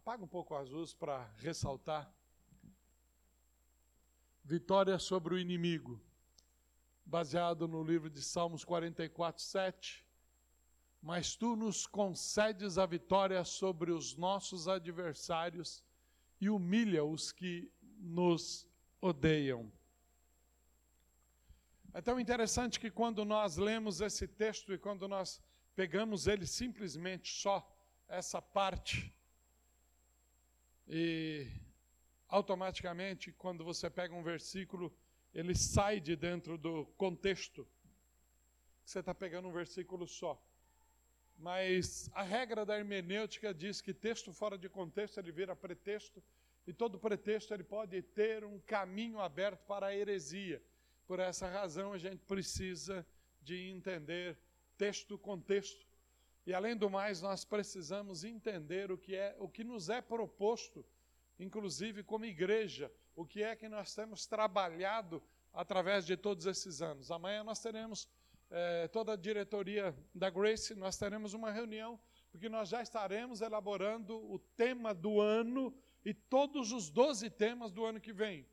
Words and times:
apaga 0.00 0.24
um 0.24 0.28
pouco 0.28 0.54
as 0.54 0.70
luzes 0.70 0.94
para 0.94 1.30
ressaltar. 1.36 2.10
Vitória 4.42 4.98
sobre 4.98 5.34
o 5.34 5.38
inimigo, 5.38 6.00
baseado 7.04 7.68
no 7.68 7.82
livro 7.84 8.08
de 8.08 8.22
Salmos 8.22 8.64
44, 8.64 9.42
7. 9.42 10.02
Mas 11.02 11.36
tu 11.36 11.54
nos 11.54 11.86
concedes 11.86 12.78
a 12.78 12.86
vitória 12.86 13.44
sobre 13.44 13.92
os 13.92 14.16
nossos 14.16 14.68
adversários 14.68 15.84
e 16.40 16.48
humilha 16.48 17.04
os 17.04 17.30
que 17.30 17.70
nos 17.98 18.66
odeiam. 19.02 19.70
É 21.92 22.00
tão 22.00 22.18
interessante 22.18 22.80
que 22.80 22.90
quando 22.90 23.22
nós 23.22 23.58
lemos 23.58 24.00
esse 24.00 24.26
texto 24.26 24.72
e 24.72 24.78
quando 24.78 25.06
nós 25.06 25.42
pegamos 25.76 26.26
ele 26.26 26.46
simplesmente 26.46 27.30
só 27.30 27.70
essa 28.08 28.40
parte, 28.40 29.14
e 30.92 31.46
automaticamente, 32.28 33.30
quando 33.30 33.62
você 33.64 33.88
pega 33.88 34.12
um 34.12 34.24
versículo, 34.24 34.92
ele 35.32 35.54
sai 35.54 36.00
de 36.00 36.16
dentro 36.16 36.58
do 36.58 36.84
contexto. 36.96 37.64
Você 38.84 38.98
está 38.98 39.14
pegando 39.14 39.46
um 39.46 39.52
versículo 39.52 40.08
só. 40.08 40.36
Mas 41.38 42.10
a 42.12 42.22
regra 42.22 42.66
da 42.66 42.76
hermenêutica 42.76 43.54
diz 43.54 43.80
que 43.80 43.94
texto 43.94 44.32
fora 44.32 44.58
de 44.58 44.68
contexto 44.68 45.18
ele 45.18 45.30
vira 45.30 45.54
pretexto, 45.54 46.20
e 46.66 46.72
todo 46.72 46.98
pretexto 46.98 47.54
ele 47.54 47.62
pode 47.62 48.02
ter 48.02 48.44
um 48.44 48.58
caminho 48.58 49.20
aberto 49.20 49.64
para 49.66 49.86
a 49.86 49.96
heresia. 49.96 50.60
Por 51.06 51.20
essa 51.20 51.48
razão 51.48 51.92
a 51.92 51.98
gente 51.98 52.24
precisa 52.24 53.06
de 53.40 53.70
entender 53.70 54.36
texto 54.76 55.16
contexto. 55.16 55.86
E 56.46 56.54
além 56.54 56.76
do 56.76 56.88
mais, 56.88 57.20
nós 57.20 57.44
precisamos 57.44 58.24
entender 58.24 58.90
o 58.90 58.98
que 58.98 59.14
é, 59.14 59.36
o 59.38 59.48
que 59.48 59.62
nos 59.62 59.88
é 59.88 60.00
proposto, 60.00 60.84
inclusive 61.38 62.02
como 62.02 62.24
igreja, 62.24 62.90
o 63.14 63.26
que 63.26 63.42
é 63.42 63.54
que 63.54 63.68
nós 63.68 63.94
temos 63.94 64.26
trabalhado 64.26 65.22
através 65.52 66.06
de 66.06 66.16
todos 66.16 66.46
esses 66.46 66.80
anos. 66.80 67.10
Amanhã 67.10 67.44
nós 67.44 67.60
teremos 67.60 68.08
eh, 68.50 68.88
toda 68.88 69.12
a 69.12 69.16
diretoria 69.16 69.94
da 70.14 70.28
Grace, 70.28 70.74
nós 70.74 70.96
teremos 70.96 71.34
uma 71.34 71.50
reunião, 71.50 72.00
porque 72.32 72.48
nós 72.48 72.68
já 72.68 72.82
estaremos 72.82 73.40
elaborando 73.40 74.16
o 74.32 74.38
tema 74.56 74.92
do 74.94 75.20
ano 75.20 75.72
e 76.04 76.14
todos 76.14 76.72
os 76.72 76.90
12 76.90 77.30
temas 77.30 77.70
do 77.70 77.84
ano 77.84 78.00
que 78.00 78.12
vem. 78.12 78.46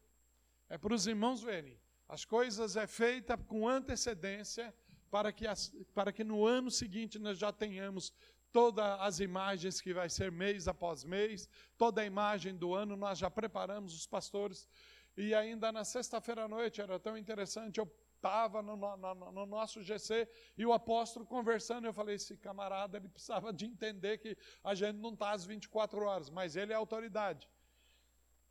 É 0.69 0.77
para 0.77 0.93
os 0.93 1.07
irmãos 1.07 1.41
verem. 1.41 1.79
As 2.07 2.25
coisas 2.25 2.75
é 2.75 2.85
feita 2.87 3.37
com 3.37 3.67
antecedência 3.67 4.73
para 5.09 5.31
que, 5.31 5.47
as, 5.47 5.73
para 5.93 6.11
que 6.11 6.23
no 6.23 6.45
ano 6.45 6.69
seguinte 6.69 7.17
nós 7.17 7.37
já 7.37 7.51
tenhamos 7.51 8.13
todas 8.51 8.99
as 9.01 9.19
imagens 9.19 9.79
que 9.81 9.93
vai 9.93 10.09
ser 10.09 10.31
mês 10.31 10.67
após 10.67 11.03
mês, 11.03 11.49
toda 11.77 12.01
a 12.01 12.05
imagem 12.05 12.55
do 12.55 12.73
ano, 12.73 12.95
nós 12.95 13.17
já 13.17 13.29
preparamos 13.29 13.93
os 13.93 14.07
pastores. 14.07 14.67
E 15.15 15.33
ainda 15.33 15.71
na 15.71 15.83
sexta-feira 15.83 16.45
à 16.45 16.47
noite, 16.47 16.81
era 16.81 16.99
tão 16.99 17.17
interessante, 17.17 17.79
eu 17.79 17.91
estava 18.15 18.61
no, 18.61 18.75
no, 18.75 19.31
no, 19.31 19.45
nosso 19.45 19.81
GC 19.83 20.27
e 20.57 20.65
o 20.65 20.73
apóstolo 20.73 21.25
conversando, 21.25 21.85
eu 21.85 21.93
falei, 21.93 22.15
esse 22.15 22.35
camarada, 22.37 22.97
ele 22.97 23.07
precisava 23.07 23.53
de 23.53 23.65
entender 23.65 24.17
que 24.17 24.35
a 24.63 24.73
gente 24.73 24.97
não 24.97 25.13
está 25.13 25.31
às 25.31 25.45
24 25.45 26.01
horas, 26.01 26.29
mas 26.29 26.55
ele 26.55 26.73
é 26.73 26.75
autoridade. 26.75 27.47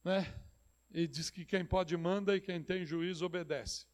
Né? 0.05 0.33
E 0.93 1.07
diz 1.07 1.31
que 1.31 1.45
quem 1.45 1.65
pode 1.65 1.97
manda 1.97 2.37
e 2.37 2.41
quem 2.41 2.63
tem 2.63 2.85
juízo 2.85 3.27
obedece. 3.27 3.87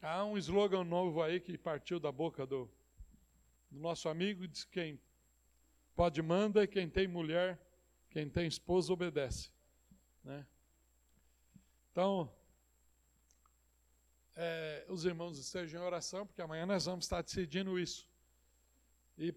Há 0.00 0.24
um 0.24 0.38
slogan 0.38 0.84
novo 0.84 1.20
aí 1.20 1.40
que 1.40 1.58
partiu 1.58 1.98
da 1.98 2.12
boca 2.12 2.46
do, 2.46 2.70
do 3.68 3.80
nosso 3.80 4.08
amigo, 4.08 4.46
diz 4.46 4.64
que 4.64 4.70
quem 4.70 5.00
pode 5.96 6.22
manda 6.22 6.62
e 6.62 6.68
quem 6.68 6.88
tem 6.88 7.08
mulher, 7.08 7.60
quem 8.08 8.30
tem 8.30 8.46
esposa 8.46 8.92
obedece. 8.92 9.50
Né? 10.22 10.46
Então, 11.90 12.32
é, 14.36 14.86
os 14.88 15.04
irmãos 15.04 15.36
estejam 15.36 15.82
em 15.82 15.84
oração, 15.84 16.24
porque 16.24 16.40
amanhã 16.40 16.64
nós 16.64 16.84
vamos 16.84 17.04
estar 17.04 17.20
decidindo 17.20 17.76
isso. 17.76 18.08
E, 19.18 19.34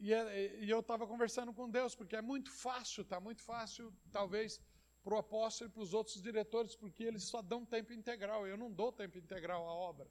e, 0.00 0.12
é, 0.12 0.56
e 0.58 0.68
eu 0.68 0.80
estava 0.80 1.06
conversando 1.06 1.54
com 1.54 1.70
Deus, 1.70 1.94
porque 1.94 2.16
é 2.16 2.22
muito 2.22 2.50
fácil, 2.50 3.02
está 3.02 3.20
muito 3.20 3.42
fácil, 3.42 3.94
talvez, 4.10 4.60
para 5.04 5.14
o 5.14 5.18
apóstolo 5.18 5.68
e 5.68 5.72
para 5.72 5.82
os 5.82 5.92
outros 5.92 6.20
diretores, 6.22 6.74
porque 6.74 7.04
eles 7.04 7.24
só 7.24 7.42
dão 7.42 7.64
tempo 7.64 7.92
integral. 7.92 8.46
Eu 8.46 8.56
não 8.56 8.72
dou 8.72 8.90
tempo 8.90 9.18
integral 9.18 9.68
à 9.68 9.72
obra. 9.72 10.08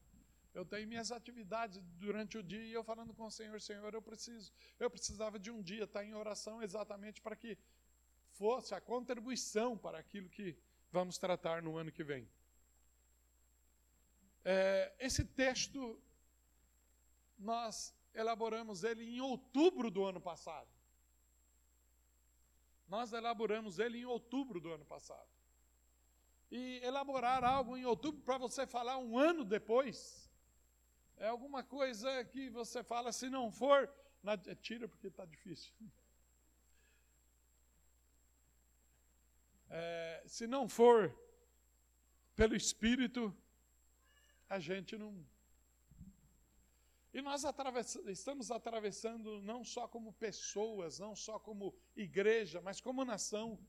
Eu 0.53 0.63
tenho 0.63 0.87
minhas 0.87 1.11
atividades 1.11 1.81
durante 1.97 2.37
o 2.37 2.43
dia 2.43 2.63
e 2.63 2.71
eu 2.71 2.83
falando 2.83 3.11
com 3.11 3.25
o 3.25 3.31
Senhor, 3.31 3.59
Senhor, 3.59 3.91
eu 3.91 4.01
preciso, 4.01 4.53
eu 4.79 4.87
precisava 4.87 5.39
de 5.39 5.49
um 5.49 5.63
dia 5.63 5.85
estar 5.85 6.05
em 6.05 6.13
oração 6.13 6.61
exatamente 6.61 7.19
para 7.19 7.35
que 7.35 7.57
fosse 8.33 8.75
a 8.75 8.79
contribuição 8.79 9.75
para 9.75 9.97
aquilo 9.97 10.29
que 10.29 10.55
vamos 10.91 11.17
tratar 11.17 11.63
no 11.63 11.75
ano 11.75 11.91
que 11.91 12.03
vem. 12.03 12.29
É, 14.45 14.93
esse 14.99 15.25
texto, 15.25 15.99
nós 17.39 17.91
elaboramos 18.13 18.83
ele 18.83 19.03
em 19.03 19.21
outubro 19.21 19.89
do 19.89 20.03
ano 20.05 20.21
passado. 20.21 20.69
Nós 22.93 23.11
elaboramos 23.11 23.79
ele 23.79 23.97
em 23.97 24.05
outubro 24.05 24.61
do 24.61 24.71
ano 24.71 24.85
passado. 24.85 25.27
E 26.51 26.79
elaborar 26.83 27.43
algo 27.43 27.75
em 27.75 27.85
outubro 27.85 28.21
para 28.21 28.37
você 28.37 28.67
falar 28.67 28.99
um 28.99 29.17
ano 29.17 29.43
depois, 29.43 30.31
é 31.17 31.27
alguma 31.27 31.63
coisa 31.63 32.23
que 32.25 32.51
você 32.51 32.83
fala, 32.83 33.11
se 33.11 33.31
não 33.31 33.51
for, 33.51 33.91
na, 34.21 34.37
tira 34.37 34.87
porque 34.87 35.07
está 35.07 35.25
difícil. 35.25 35.73
É, 39.75 40.23
se 40.27 40.45
não 40.45 40.69
for 40.69 41.11
pelo 42.35 42.55
Espírito, 42.55 43.35
a 44.47 44.59
gente 44.59 44.95
não, 44.95 45.25
e 47.13 47.21
nós 47.21 47.43
estamos 48.07 48.49
atravessando 48.49 49.39
não 49.43 49.63
só 49.63 49.87
como 49.87 50.11
pessoas, 50.13 50.97
não 50.97 51.15
só 51.15 51.37
como 51.37 51.75
igreja, 51.95 52.59
mas 52.59 52.81
como 52.81 53.05
nação, 53.05 53.59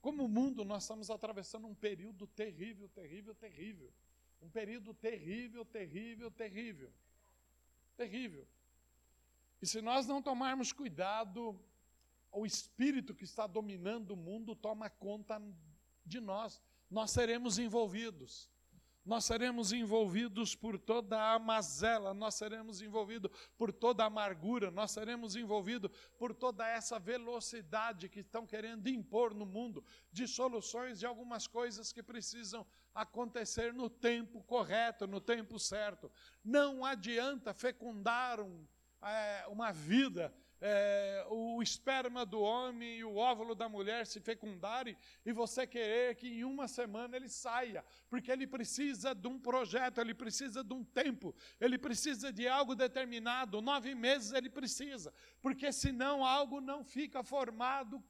como 0.00 0.28
mundo, 0.28 0.64
nós 0.64 0.84
estamos 0.84 1.10
atravessando 1.10 1.66
um 1.66 1.74
período 1.74 2.28
terrível, 2.28 2.88
terrível, 2.88 3.34
terrível. 3.34 3.92
Um 4.40 4.48
período 4.48 4.94
terrível, 4.94 5.64
terrível, 5.64 6.30
terrível. 6.30 6.92
Terrível. 7.96 8.46
E 9.60 9.66
se 9.66 9.80
nós 9.80 10.06
não 10.06 10.22
tomarmos 10.22 10.72
cuidado, 10.72 11.58
o 12.30 12.46
espírito 12.46 13.14
que 13.14 13.24
está 13.24 13.48
dominando 13.48 14.12
o 14.12 14.16
mundo 14.16 14.54
toma 14.54 14.88
conta 14.88 15.42
de 16.06 16.20
nós. 16.20 16.62
Nós 16.88 17.10
seremos 17.10 17.58
envolvidos 17.58 18.48
nós 19.04 19.24
seremos 19.24 19.72
envolvidos 19.72 20.54
por 20.54 20.78
toda 20.78 21.32
a 21.32 21.38
mazela, 21.38 22.14
nós 22.14 22.34
seremos 22.36 22.80
envolvidos 22.80 23.30
por 23.58 23.72
toda 23.72 24.04
a 24.04 24.06
amargura, 24.06 24.70
nós 24.70 24.92
seremos 24.92 25.34
envolvidos 25.34 25.90
por 26.18 26.34
toda 26.34 26.66
essa 26.66 26.98
velocidade 26.98 28.08
que 28.08 28.20
estão 28.20 28.46
querendo 28.46 28.88
impor 28.88 29.34
no 29.34 29.44
mundo 29.44 29.84
de 30.12 30.28
soluções 30.28 31.00
de 31.00 31.06
algumas 31.06 31.46
coisas 31.46 31.92
que 31.92 32.02
precisam 32.02 32.64
acontecer 32.94 33.72
no 33.74 33.90
tempo 33.90 34.42
correto, 34.42 35.06
no 35.06 35.20
tempo 35.20 35.58
certo. 35.58 36.10
Não 36.44 36.84
adianta 36.84 37.52
fecundar 37.52 38.40
um, 38.40 38.66
é, 39.02 39.46
uma 39.48 39.72
vida 39.72 40.32
é, 40.64 41.26
o 41.28 41.60
esperma 41.60 42.24
do 42.24 42.40
homem 42.40 42.98
e 42.98 43.04
o 43.04 43.16
óvulo 43.16 43.52
da 43.52 43.68
mulher 43.68 44.06
se 44.06 44.20
fecundarem 44.20 44.96
e 45.26 45.32
você 45.32 45.66
querer 45.66 46.14
que 46.14 46.28
em 46.28 46.44
uma 46.44 46.68
semana 46.68 47.16
ele 47.16 47.28
saia, 47.28 47.84
porque 48.08 48.30
ele 48.30 48.46
precisa 48.46 49.12
de 49.12 49.26
um 49.26 49.40
projeto, 49.40 50.00
ele 50.00 50.14
precisa 50.14 50.62
de 50.62 50.72
um 50.72 50.84
tempo, 50.84 51.34
ele 51.60 51.76
precisa 51.76 52.32
de 52.32 52.46
algo 52.46 52.76
determinado, 52.76 53.60
nove 53.60 53.92
meses 53.92 54.32
ele 54.32 54.48
precisa, 54.48 55.12
porque 55.40 55.72
senão 55.72 56.24
algo 56.24 56.60
não 56.60 56.84
fica 56.84 57.24
formado 57.24 58.02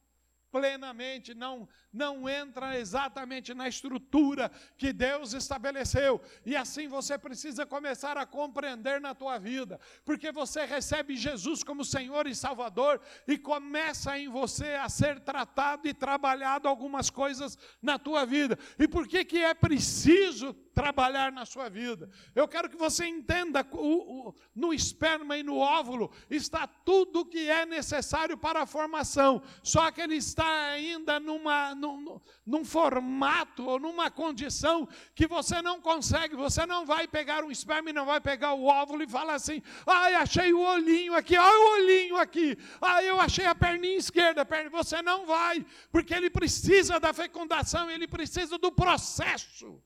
plenamente, 0.53 1.33
não, 1.33 1.67
não 1.91 2.29
entra 2.29 2.79
exatamente 2.79 3.55
na 3.55 3.67
estrutura 3.67 4.51
que 4.77 4.93
Deus 4.93 5.33
estabeleceu. 5.33 6.21
E 6.45 6.55
assim 6.55 6.87
você 6.87 7.17
precisa 7.19 7.65
começar 7.65 8.19
a 8.19 8.27
compreender 8.27 9.01
na 9.01 9.15
tua 9.15 9.39
vida, 9.39 9.81
porque 10.05 10.31
você 10.31 10.67
recebe 10.67 11.17
Jesus 11.17 11.65
como 11.65 11.85
Senhor 11.85 12.27
e 12.27 12.35
Salvador 12.35 13.01
e 13.27 13.39
começa 13.39 14.19
em 14.19 14.29
você 14.29 14.75
a 14.75 14.91
ser 14.91 15.21
tratado 15.21 15.89
e 15.89 15.95
trabalhado 15.95 16.69
algumas 16.69 17.09
coisas 17.09 17.57
na 17.81 17.99
tua 17.99 18.27
vida. 18.27 18.59
E 18.79 18.87
por 18.87 19.09
que 19.09 19.25
que 19.25 19.39
é 19.39 19.55
preciso 19.55 20.53
trabalhar 20.75 21.31
na 21.31 21.45
sua 21.45 21.69
vida. 21.69 22.09
Eu 22.35 22.49
quero 22.49 22.69
que 22.69 22.77
você 22.77 23.07
entenda: 23.07 23.67
o, 23.73 24.29
o, 24.29 24.35
no 24.55 24.73
esperma 24.73 25.37
e 25.37 25.43
no 25.43 25.59
óvulo 25.59 26.11
está 26.31 26.67
tudo 26.67 27.21
o 27.21 27.25
que 27.27 27.49
é 27.49 27.65
necessário 27.65 28.37
para 28.37 28.63
a 28.63 28.67
formação, 28.67 29.43
só 29.63 29.91
que 29.91 30.01
ele 30.01 30.17
está 30.17 30.71
ainda 30.73 31.21
numa, 31.21 31.75
num, 31.75 32.21
num 32.45 32.65
formato 32.65 33.67
ou 33.67 33.79
numa 33.79 34.11
condição 34.11 34.89
que 35.15 35.27
você 35.27 35.61
não 35.63 35.81
consegue. 35.81 36.35
Você 36.37 36.67
não 36.67 36.85
vai 36.85 37.07
pegar 37.07 37.45
um 37.45 37.51
esperma 37.51 37.91
e 37.91 37.93
não 37.93 38.07
vai 38.07 38.21
pegar 38.21 38.55
o 38.55 38.65
óvulo 38.65 39.03
e 39.03 39.09
falar 39.09 39.35
assim: 39.35 39.63
ai, 39.87 40.15
achei 40.15 40.53
o 40.53 40.61
olhinho 40.61 41.15
aqui, 41.15 41.37
olha 41.37 41.59
o 41.59 41.73
olhinho 41.75 42.17
aqui, 42.17 42.57
ai, 42.81 43.09
eu 43.09 43.21
achei 43.21 43.47
a 43.47 43.55
perninha 43.55 43.97
esquerda. 43.97 44.47
Você 44.71 45.03
não 45.03 45.27
vai, 45.27 45.65
porque 45.91 46.15
ele 46.15 46.31
precisa 46.31 46.99
da 46.99 47.13
fecundação, 47.13 47.91
ele 47.91 48.09
precisa 48.09 48.59
do 48.59 48.73
processo. 48.73 49.83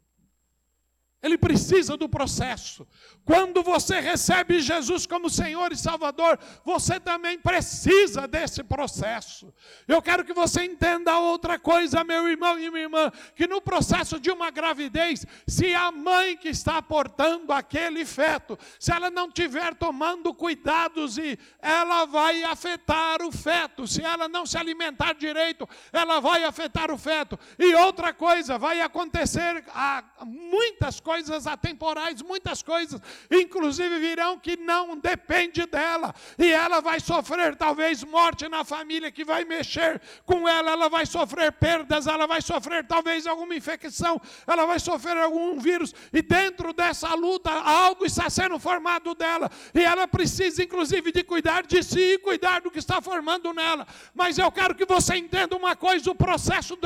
Ele 1.22 1.38
precisa 1.38 1.96
do 1.96 2.08
processo. 2.08 2.86
Quando 3.24 3.62
você 3.62 3.98
recebe 4.00 4.60
Jesus 4.60 5.06
como 5.06 5.30
Senhor 5.30 5.72
e 5.72 5.76
Salvador, 5.76 6.38
você 6.64 7.00
também 7.00 7.38
precisa 7.38 8.28
desse 8.28 8.62
processo. 8.62 9.52
Eu 9.88 10.00
quero 10.00 10.24
que 10.24 10.32
você 10.32 10.62
entenda 10.62 11.18
outra 11.18 11.58
coisa, 11.58 12.04
meu 12.04 12.28
irmão 12.28 12.58
e 12.58 12.70
minha 12.70 12.84
irmã, 12.84 13.10
que 13.34 13.48
no 13.48 13.60
processo 13.60 14.20
de 14.20 14.30
uma 14.30 14.50
gravidez, 14.50 15.26
se 15.48 15.74
a 15.74 15.90
mãe 15.90 16.36
que 16.36 16.48
está 16.48 16.80
portando 16.80 17.52
aquele 17.52 18.04
feto, 18.04 18.56
se 18.78 18.92
ela 18.92 19.10
não 19.10 19.30
tiver 19.30 19.74
tomando 19.74 20.32
cuidados 20.34 21.18
e 21.18 21.36
ela 21.60 22.04
vai 22.04 22.44
afetar 22.44 23.22
o 23.22 23.32
feto, 23.32 23.86
se 23.86 24.02
ela 24.02 24.28
não 24.28 24.46
se 24.46 24.56
alimentar 24.56 25.14
direito, 25.14 25.68
ela 25.92 26.20
vai 26.20 26.44
afetar 26.44 26.90
o 26.92 26.98
feto. 26.98 27.38
E 27.58 27.74
outra 27.74 28.12
coisa, 28.12 28.58
vai 28.58 28.80
acontecer 28.80 29.64
ah, 29.74 30.04
muitas 30.24 31.00
coisas 31.00 31.05
atemporais, 31.46 32.22
muitas 32.22 32.62
coisas 32.62 33.00
inclusive 33.30 33.98
virão 33.98 34.38
que 34.38 34.56
não 34.56 34.96
depende 34.96 35.66
dela, 35.66 36.14
e 36.38 36.50
ela 36.50 36.80
vai 36.80 37.00
sofrer 37.00 37.56
talvez 37.56 38.02
morte 38.04 38.48
na 38.48 38.64
família 38.64 39.10
que 39.10 39.24
vai 39.24 39.44
mexer 39.44 40.00
com 40.24 40.48
ela, 40.48 40.72
ela 40.72 40.88
vai 40.88 41.06
sofrer 41.06 41.52
perdas, 41.52 42.06
ela 42.06 42.26
vai 42.26 42.40
sofrer 42.40 42.86
talvez 42.86 43.26
alguma 43.26 43.54
infecção, 43.54 44.20
ela 44.46 44.66
vai 44.66 44.78
sofrer 44.78 45.16
algum 45.18 45.58
vírus, 45.58 45.94
e 46.12 46.22
dentro 46.22 46.72
dessa 46.72 47.12
luta 47.14 47.50
algo 47.50 48.04
está 48.06 48.30
sendo 48.30 48.58
formado 48.58 49.14
dela, 49.14 49.50
e 49.74 49.82
ela 49.82 50.08
precisa 50.08 50.62
inclusive 50.62 51.12
de 51.12 51.22
cuidar 51.22 51.66
de 51.66 51.82
si 51.82 52.14
e 52.14 52.18
cuidar 52.18 52.60
do 52.60 52.70
que 52.70 52.78
está 52.78 53.00
formando 53.00 53.52
nela. 53.52 53.86
Mas 54.14 54.38
eu 54.38 54.50
quero 54.50 54.74
que 54.74 54.86
você 54.86 55.16
entenda 55.16 55.56
uma 55.56 55.76
coisa: 55.76 56.10
o 56.10 56.14
processo 56.14 56.78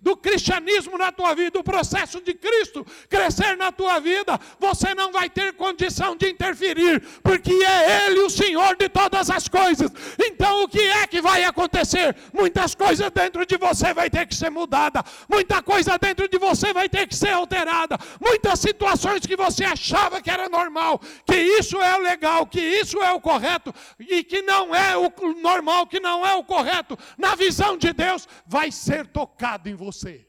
do 0.00 0.16
cristianismo 0.16 0.96
na 0.96 1.12
tua 1.12 1.34
vida, 1.34 1.58
o 1.58 1.64
processo 1.64 2.20
de 2.20 2.34
Cristo 2.34 2.86
crescer 3.08 3.43
na 3.56 3.70
tua 3.70 3.98
vida, 4.00 4.38
você 4.58 4.94
não 4.94 5.12
vai 5.12 5.28
ter 5.28 5.52
condição 5.52 6.16
de 6.16 6.28
interferir, 6.28 7.00
porque 7.22 7.52
é 7.52 8.06
Ele 8.06 8.20
o 8.20 8.30
Senhor 8.30 8.76
de 8.76 8.88
todas 8.88 9.30
as 9.30 9.48
coisas. 9.48 9.90
Então 10.18 10.64
o 10.64 10.68
que 10.68 10.80
é 10.80 11.06
que 11.06 11.20
vai 11.20 11.44
acontecer? 11.44 12.16
Muitas 12.32 12.74
coisas 12.74 13.10
dentro 13.10 13.44
de 13.46 13.56
você 13.56 13.92
vai 13.92 14.08
ter 14.08 14.26
que 14.26 14.34
ser 14.34 14.50
mudada, 14.50 15.02
muita 15.28 15.62
coisa 15.62 15.98
dentro 15.98 16.28
de 16.28 16.38
você 16.38 16.72
vai 16.72 16.88
ter 16.88 17.06
que 17.06 17.14
ser 17.14 17.30
alterada, 17.30 17.98
muitas 18.20 18.58
situações 18.60 19.26
que 19.26 19.36
você 19.36 19.64
achava 19.64 20.20
que 20.20 20.30
era 20.30 20.48
normal, 20.48 21.00
que 21.26 21.36
isso 21.36 21.80
é 21.80 21.98
legal, 21.98 22.46
que 22.46 22.60
isso 22.60 22.98
é 23.02 23.12
o 23.12 23.20
correto 23.20 23.74
e 23.98 24.24
que 24.24 24.42
não 24.42 24.74
é 24.74 24.96
o 24.96 25.12
normal, 25.40 25.86
que 25.86 26.00
não 26.00 26.26
é 26.26 26.34
o 26.34 26.44
correto, 26.44 26.98
na 27.18 27.34
visão 27.34 27.76
de 27.76 27.92
Deus, 27.92 28.28
vai 28.46 28.70
ser 28.70 29.06
tocado 29.06 29.68
em 29.68 29.74
você. 29.74 30.26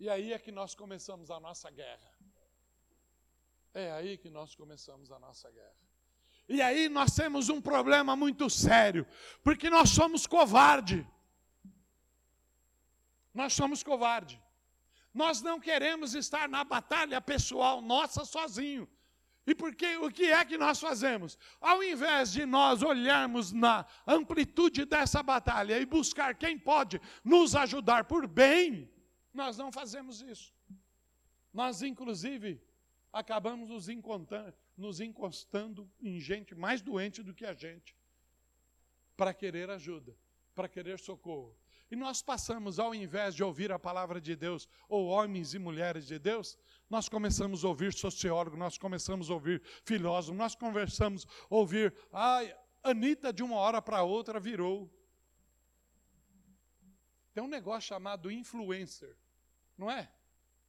E 0.00 0.08
aí 0.08 0.32
é 0.32 0.38
que 0.38 0.50
nós 0.50 0.74
começamos 0.74 1.30
a 1.30 1.38
nossa 1.38 1.70
guerra. 1.70 2.10
É 3.74 3.92
aí 3.92 4.16
que 4.16 4.30
nós 4.30 4.54
começamos 4.54 5.12
a 5.12 5.18
nossa 5.18 5.50
guerra. 5.50 5.76
E 6.48 6.62
aí 6.62 6.88
nós 6.88 7.14
temos 7.14 7.50
um 7.50 7.60
problema 7.60 8.16
muito 8.16 8.48
sério, 8.48 9.06
porque 9.44 9.68
nós 9.68 9.90
somos 9.90 10.26
covarde. 10.26 11.06
Nós 13.34 13.52
somos 13.52 13.82
covarde. 13.82 14.42
Nós 15.12 15.42
não 15.42 15.60
queremos 15.60 16.14
estar 16.14 16.48
na 16.48 16.64
batalha 16.64 17.20
pessoal 17.20 17.82
nossa 17.82 18.24
sozinho. 18.24 18.88
E 19.46 19.54
porque 19.54 19.96
o 19.98 20.10
que 20.10 20.32
é 20.32 20.42
que 20.46 20.56
nós 20.56 20.80
fazemos? 20.80 21.38
Ao 21.60 21.82
invés 21.82 22.32
de 22.32 22.46
nós 22.46 22.82
olharmos 22.82 23.52
na 23.52 23.84
amplitude 24.06 24.86
dessa 24.86 25.22
batalha 25.22 25.78
e 25.78 25.84
buscar 25.84 26.34
quem 26.34 26.58
pode 26.58 26.98
nos 27.22 27.54
ajudar 27.54 28.04
por 28.04 28.26
bem, 28.26 28.90
nós 29.32 29.56
não 29.56 29.70
fazemos 29.70 30.20
isso. 30.20 30.54
Nós, 31.52 31.82
inclusive, 31.82 32.62
acabamos 33.12 33.68
nos, 33.68 33.86
nos 34.76 35.00
encostando 35.00 35.90
em 36.00 36.20
gente 36.20 36.54
mais 36.54 36.80
doente 36.80 37.22
do 37.22 37.34
que 37.34 37.44
a 37.44 37.52
gente, 37.52 37.96
para 39.16 39.34
querer 39.34 39.70
ajuda, 39.70 40.16
para 40.54 40.68
querer 40.68 40.98
socorro. 40.98 41.56
E 41.90 41.96
nós 41.96 42.22
passamos, 42.22 42.78
ao 42.78 42.94
invés 42.94 43.34
de 43.34 43.42
ouvir 43.42 43.72
a 43.72 43.78
palavra 43.78 44.20
de 44.20 44.36
Deus, 44.36 44.68
ou 44.88 45.08
homens 45.08 45.54
e 45.54 45.58
mulheres 45.58 46.06
de 46.06 46.18
Deus, 46.20 46.56
nós 46.88 47.08
começamos 47.08 47.64
a 47.64 47.68
ouvir 47.68 47.92
sociólogo, 47.92 48.56
nós 48.56 48.78
começamos 48.78 49.28
a 49.28 49.34
ouvir 49.34 49.60
filósofo, 49.84 50.36
nós 50.36 50.54
conversamos 50.54 51.26
ouvir, 51.48 51.92
ai, 52.12 52.54
Anitta 52.82 53.32
de 53.32 53.42
uma 53.42 53.56
hora 53.56 53.82
para 53.82 54.02
outra 54.02 54.40
virou. 54.40 54.90
Tem 57.32 57.42
um 57.42 57.48
negócio 57.48 57.88
chamado 57.88 58.30
influencer, 58.30 59.16
não 59.76 59.90
é? 59.90 60.10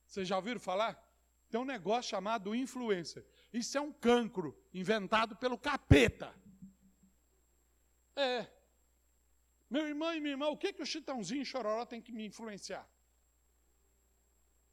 Vocês 0.06 0.28
já 0.28 0.36
ouviram 0.36 0.60
falar? 0.60 1.02
Tem 1.50 1.60
um 1.60 1.66
negócio 1.66 2.10
chamado 2.10 2.56
influencer. 2.56 3.26
Isso 3.52 3.78
é 3.78 3.82
um 3.82 3.92
cancro 3.92 4.58
inventado 4.74 5.36
pelo 5.36 5.58
capeta. 5.58 6.34
É. 8.16 8.48
Meu 9.70 9.88
irmão 9.88 10.14
e 10.14 10.20
minha 10.20 10.34
irmã, 10.34 10.48
o 10.48 10.58
que, 10.58 10.74
que 10.74 10.82
o 10.82 10.86
Chitãozinho 10.86 11.42
e 11.42 11.46
Chororó 11.46 11.86
tem 11.86 12.02
que 12.02 12.12
me 12.12 12.26
influenciar? 12.26 12.88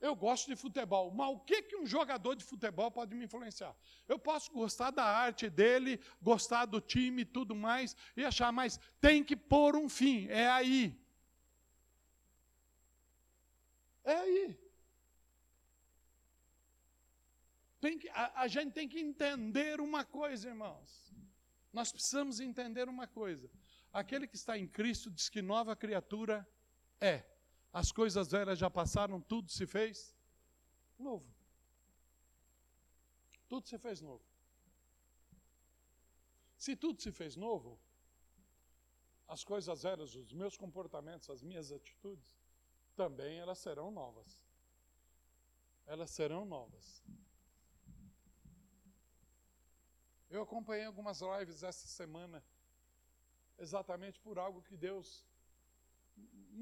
Eu 0.01 0.15
gosto 0.15 0.47
de 0.47 0.55
futebol, 0.55 1.11
mas 1.11 1.29
o 1.31 1.41
que, 1.41 1.63
que 1.63 1.77
um 1.77 1.85
jogador 1.85 2.37
de 2.37 2.45
futebol 2.45 2.91
pode 2.91 3.15
me 3.17 3.25
influenciar? 3.25 3.75
Eu 4.07 4.19
posso 4.19 4.53
gostar 4.53 4.93
da 4.93 5.05
arte 5.05 5.51
dele, 5.51 6.01
gostar 6.23 6.67
do 6.67 6.81
time 6.81 7.23
e 7.23 7.25
tudo 7.25 7.55
mais, 7.55 7.97
e 8.17 8.25
achar, 8.25 8.53
mas 8.53 8.79
tem 9.01 9.25
que 9.25 9.37
pôr 9.37 9.75
um 9.75 9.89
fim, 9.89 10.29
é 10.29 10.49
aí. 10.49 10.97
É 14.13 14.17
aí. 14.17 14.59
Que, 18.01 18.09
a, 18.09 18.43
a 18.43 18.49
gente 18.49 18.73
tem 18.73 18.89
que 18.89 18.99
entender 18.99 19.81
uma 19.81 20.03
coisa, 20.05 20.49
irmãos. 20.49 21.13
Nós 21.73 21.93
precisamos 21.93 22.41
entender 22.41 22.89
uma 22.89 23.07
coisa. 23.07 23.51
Aquele 23.93 24.27
que 24.27 24.37
está 24.37 24.57
em 24.57 24.67
Cristo 24.67 25.11
diz 25.11 25.29
que 25.29 25.43
nova 25.43 25.77
criatura 25.77 26.37
é. 27.01 27.23
As 27.71 27.93
coisas 27.93 28.31
velhas 28.31 28.59
já 28.59 28.71
passaram, 28.71 29.21
tudo 29.21 29.51
se 29.51 29.67
fez 29.67 30.17
novo. 30.99 31.29
Tudo 33.47 33.69
se 33.69 33.79
fez 33.79 34.01
novo. 34.01 34.25
Se 36.57 36.75
tudo 36.75 37.01
se 37.03 37.13
fez 37.13 37.37
novo, 37.37 37.79
as 39.29 39.45
coisas 39.45 39.83
velhas, 39.83 40.15
os 40.15 40.33
meus 40.33 40.57
comportamentos, 40.57 41.29
as 41.29 41.43
minhas 41.43 41.71
atitudes, 41.71 42.35
também 43.03 43.39
elas 43.39 43.59
serão 43.59 43.89
novas. 43.93 44.31
Elas 45.87 46.11
serão 46.11 46.45
novas. 46.45 46.87
Eu 50.29 50.43
acompanhei 50.43 50.85
algumas 50.85 51.21
lives 51.21 51.63
essa 51.63 51.87
semana, 51.87 52.43
exatamente 53.57 54.19
por 54.21 54.37
algo 54.37 54.61
que 54.69 54.77
Deus 54.77 55.25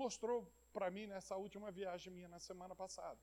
mostrou 0.03 0.39
para 0.75 0.91
mim 0.91 1.07
nessa 1.07 1.35
última 1.37 1.71
viagem 1.73 2.13
minha 2.13 2.29
na 2.29 2.39
semana 2.39 2.75
passada. 2.77 3.19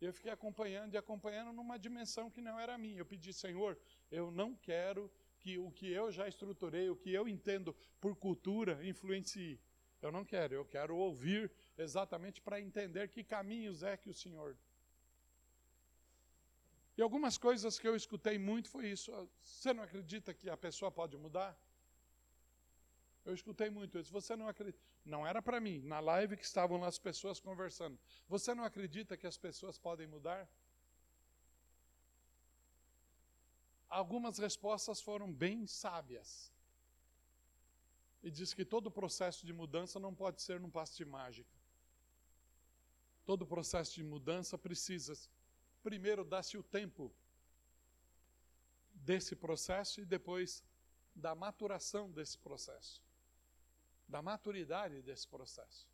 Eu 0.00 0.12
fiquei 0.12 0.32
acompanhando 0.32 0.92
e 0.94 0.98
acompanhando 0.98 1.52
numa 1.52 1.78
dimensão 1.78 2.30
que 2.34 2.40
não 2.40 2.58
era 2.58 2.76
minha. 2.76 2.98
Eu 2.98 3.06
pedi, 3.06 3.32
Senhor, 3.32 3.78
eu 4.10 4.30
não 4.30 4.56
quero 4.56 5.08
que 5.38 5.56
o 5.56 5.70
que 5.70 5.88
eu 6.00 6.10
já 6.10 6.26
estruturei, 6.26 6.90
o 6.90 6.96
que 6.96 7.12
eu 7.12 7.28
entendo 7.28 7.76
por 8.00 8.16
cultura, 8.16 8.84
influencie. 8.84 9.60
Eu 10.02 10.10
não 10.10 10.24
quero, 10.24 10.54
eu 10.54 10.64
quero 10.64 10.96
ouvir 10.96 11.50
exatamente 11.86 12.40
para 12.40 12.60
entender 12.60 13.08
que 13.08 13.22
caminhos 13.24 13.82
é 13.82 13.96
que 13.96 14.10
o 14.10 14.14
Senhor 14.14 14.56
e 17.00 17.02
algumas 17.02 17.38
coisas 17.38 17.78
que 17.78 17.88
eu 17.88 17.96
escutei 17.96 18.38
muito 18.38 18.68
foi 18.68 18.88
isso. 18.90 19.10
Você 19.40 19.72
não 19.72 19.82
acredita 19.82 20.34
que 20.34 20.50
a 20.50 20.56
pessoa 20.56 20.90
pode 20.90 21.16
mudar? 21.16 21.58
Eu 23.24 23.32
escutei 23.32 23.70
muito 23.70 23.98
isso. 23.98 24.12
Você 24.12 24.36
não 24.36 24.46
acredita? 24.48 24.78
Não 25.02 25.26
era 25.26 25.40
para 25.40 25.58
mim, 25.60 25.80
na 25.80 25.98
live 25.98 26.36
que 26.36 26.44
estavam 26.44 26.78
lá 26.78 26.88
as 26.88 26.98
pessoas 26.98 27.40
conversando. 27.40 27.98
Você 28.28 28.54
não 28.54 28.64
acredita 28.64 29.16
que 29.16 29.26
as 29.26 29.38
pessoas 29.38 29.78
podem 29.78 30.06
mudar? 30.06 30.46
Algumas 33.88 34.36
respostas 34.36 35.00
foram 35.00 35.32
bem 35.32 35.66
sábias. 35.66 36.52
E 38.22 38.30
diz 38.30 38.52
que 38.52 38.64
todo 38.64 38.90
processo 38.90 39.46
de 39.46 39.54
mudança 39.54 39.98
não 39.98 40.14
pode 40.14 40.42
ser 40.42 40.60
num 40.60 40.70
passe 40.70 40.98
de 40.98 41.06
mágica. 41.06 41.59
Todo 43.24 43.46
processo 43.46 43.94
de 43.94 44.02
mudança 44.02 44.58
precisa 44.58 45.14
primeiro 45.82 46.24
dá-se 46.24 46.58
o 46.58 46.62
tempo 46.62 47.12
desse 48.92 49.34
processo 49.34 50.00
e 50.00 50.04
depois 50.04 50.62
da 51.14 51.34
maturação 51.34 52.10
desse 52.10 52.38
processo, 52.38 53.02
da 54.06 54.22
maturidade 54.22 55.02
desse 55.02 55.26
processo. 55.26 55.88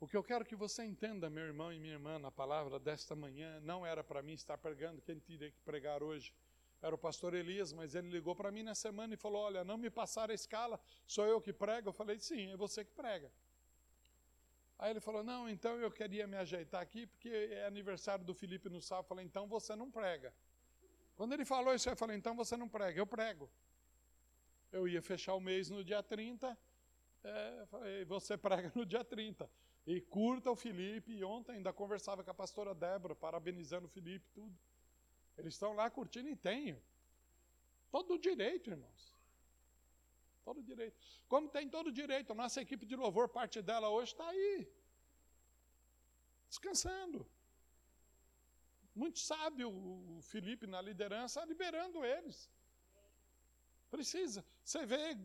O 0.00 0.06
que 0.08 0.16
eu 0.16 0.24
quero 0.24 0.44
que 0.44 0.56
você 0.56 0.84
entenda, 0.84 1.30
meu 1.30 1.44
irmão 1.44 1.72
e 1.72 1.78
minha 1.78 1.94
irmã, 1.94 2.18
na 2.18 2.30
palavra 2.30 2.78
desta 2.80 3.14
manhã, 3.14 3.60
não 3.60 3.86
era 3.86 4.02
para 4.02 4.22
mim 4.22 4.32
estar 4.32 4.58
pregando, 4.58 5.00
quem 5.00 5.20
teria 5.20 5.50
que 5.50 5.60
pregar 5.60 6.02
hoje 6.02 6.34
era 6.80 6.92
o 6.92 6.98
pastor 6.98 7.34
Elias, 7.34 7.72
mas 7.72 7.94
ele 7.94 8.08
ligou 8.08 8.34
para 8.34 8.50
mim 8.50 8.64
na 8.64 8.74
semana 8.74 9.14
e 9.14 9.16
falou: 9.16 9.42
Olha, 9.42 9.62
não 9.62 9.78
me 9.78 9.88
passaram 9.88 10.32
a 10.32 10.34
escala, 10.34 10.80
sou 11.06 11.24
eu 11.26 11.40
que 11.40 11.52
prego? 11.52 11.90
Eu 11.90 11.92
falei: 11.92 12.18
Sim, 12.18 12.50
é 12.50 12.56
você 12.56 12.84
que 12.84 12.90
prega. 12.90 13.30
Aí 14.82 14.90
ele 14.90 15.00
falou: 15.00 15.22
Não, 15.22 15.48
então 15.48 15.76
eu 15.78 15.92
queria 15.92 16.26
me 16.26 16.36
ajeitar 16.36 16.82
aqui, 16.82 17.06
porque 17.06 17.28
é 17.28 17.64
aniversário 17.66 18.24
do 18.24 18.34
Felipe 18.34 18.68
no 18.68 18.82
sábado. 18.82 19.04
Eu 19.04 19.08
falei: 19.10 19.24
Então 19.24 19.46
você 19.46 19.76
não 19.76 19.88
prega. 19.88 20.34
Quando 21.14 21.34
ele 21.34 21.44
falou 21.44 21.72
isso, 21.72 21.88
eu 21.88 21.96
falei: 21.96 22.16
Então 22.16 22.34
você 22.34 22.56
não 22.56 22.68
prega, 22.68 22.98
eu 22.98 23.06
prego. 23.06 23.48
Eu 24.72 24.88
ia 24.88 25.00
fechar 25.00 25.34
o 25.34 25.40
mês 25.40 25.70
no 25.70 25.84
dia 25.84 26.02
30, 26.02 26.58
é, 27.22 27.66
falei, 27.66 28.04
você 28.04 28.36
prega 28.36 28.72
no 28.74 28.84
dia 28.84 29.04
30. 29.04 29.48
E 29.86 30.00
curta 30.00 30.50
o 30.50 30.56
Felipe. 30.56 31.12
E 31.12 31.22
ontem 31.22 31.52
ainda 31.52 31.72
conversava 31.72 32.24
com 32.24 32.32
a 32.32 32.34
pastora 32.34 32.74
Débora, 32.74 33.14
parabenizando 33.14 33.86
o 33.86 33.90
Felipe, 33.90 34.26
tudo. 34.34 34.58
Eles 35.38 35.54
estão 35.54 35.74
lá 35.74 35.88
curtindo 35.90 36.28
e 36.28 36.34
tem. 36.34 36.76
Todo 37.88 38.18
direito, 38.18 38.68
irmãos. 38.68 39.11
Todo 40.44 40.62
direito. 40.62 40.96
Como 41.28 41.48
tem 41.48 41.68
todo 41.68 41.92
direito, 41.92 42.32
a 42.32 42.34
nossa 42.34 42.60
equipe 42.60 42.84
de 42.84 42.96
louvor, 42.96 43.28
parte 43.28 43.62
dela 43.62 43.88
hoje 43.88 44.12
está 44.12 44.28
aí. 44.28 44.68
Descansando. 46.48 47.26
Muito 48.94 49.18
sábio 49.18 49.70
o 49.70 50.20
Felipe 50.22 50.66
na 50.66 50.80
liderança, 50.80 51.44
liberando 51.44 52.04
eles. 52.04 52.50
Precisa. 53.90 54.44
Você 54.64 54.84
vê 54.84 55.16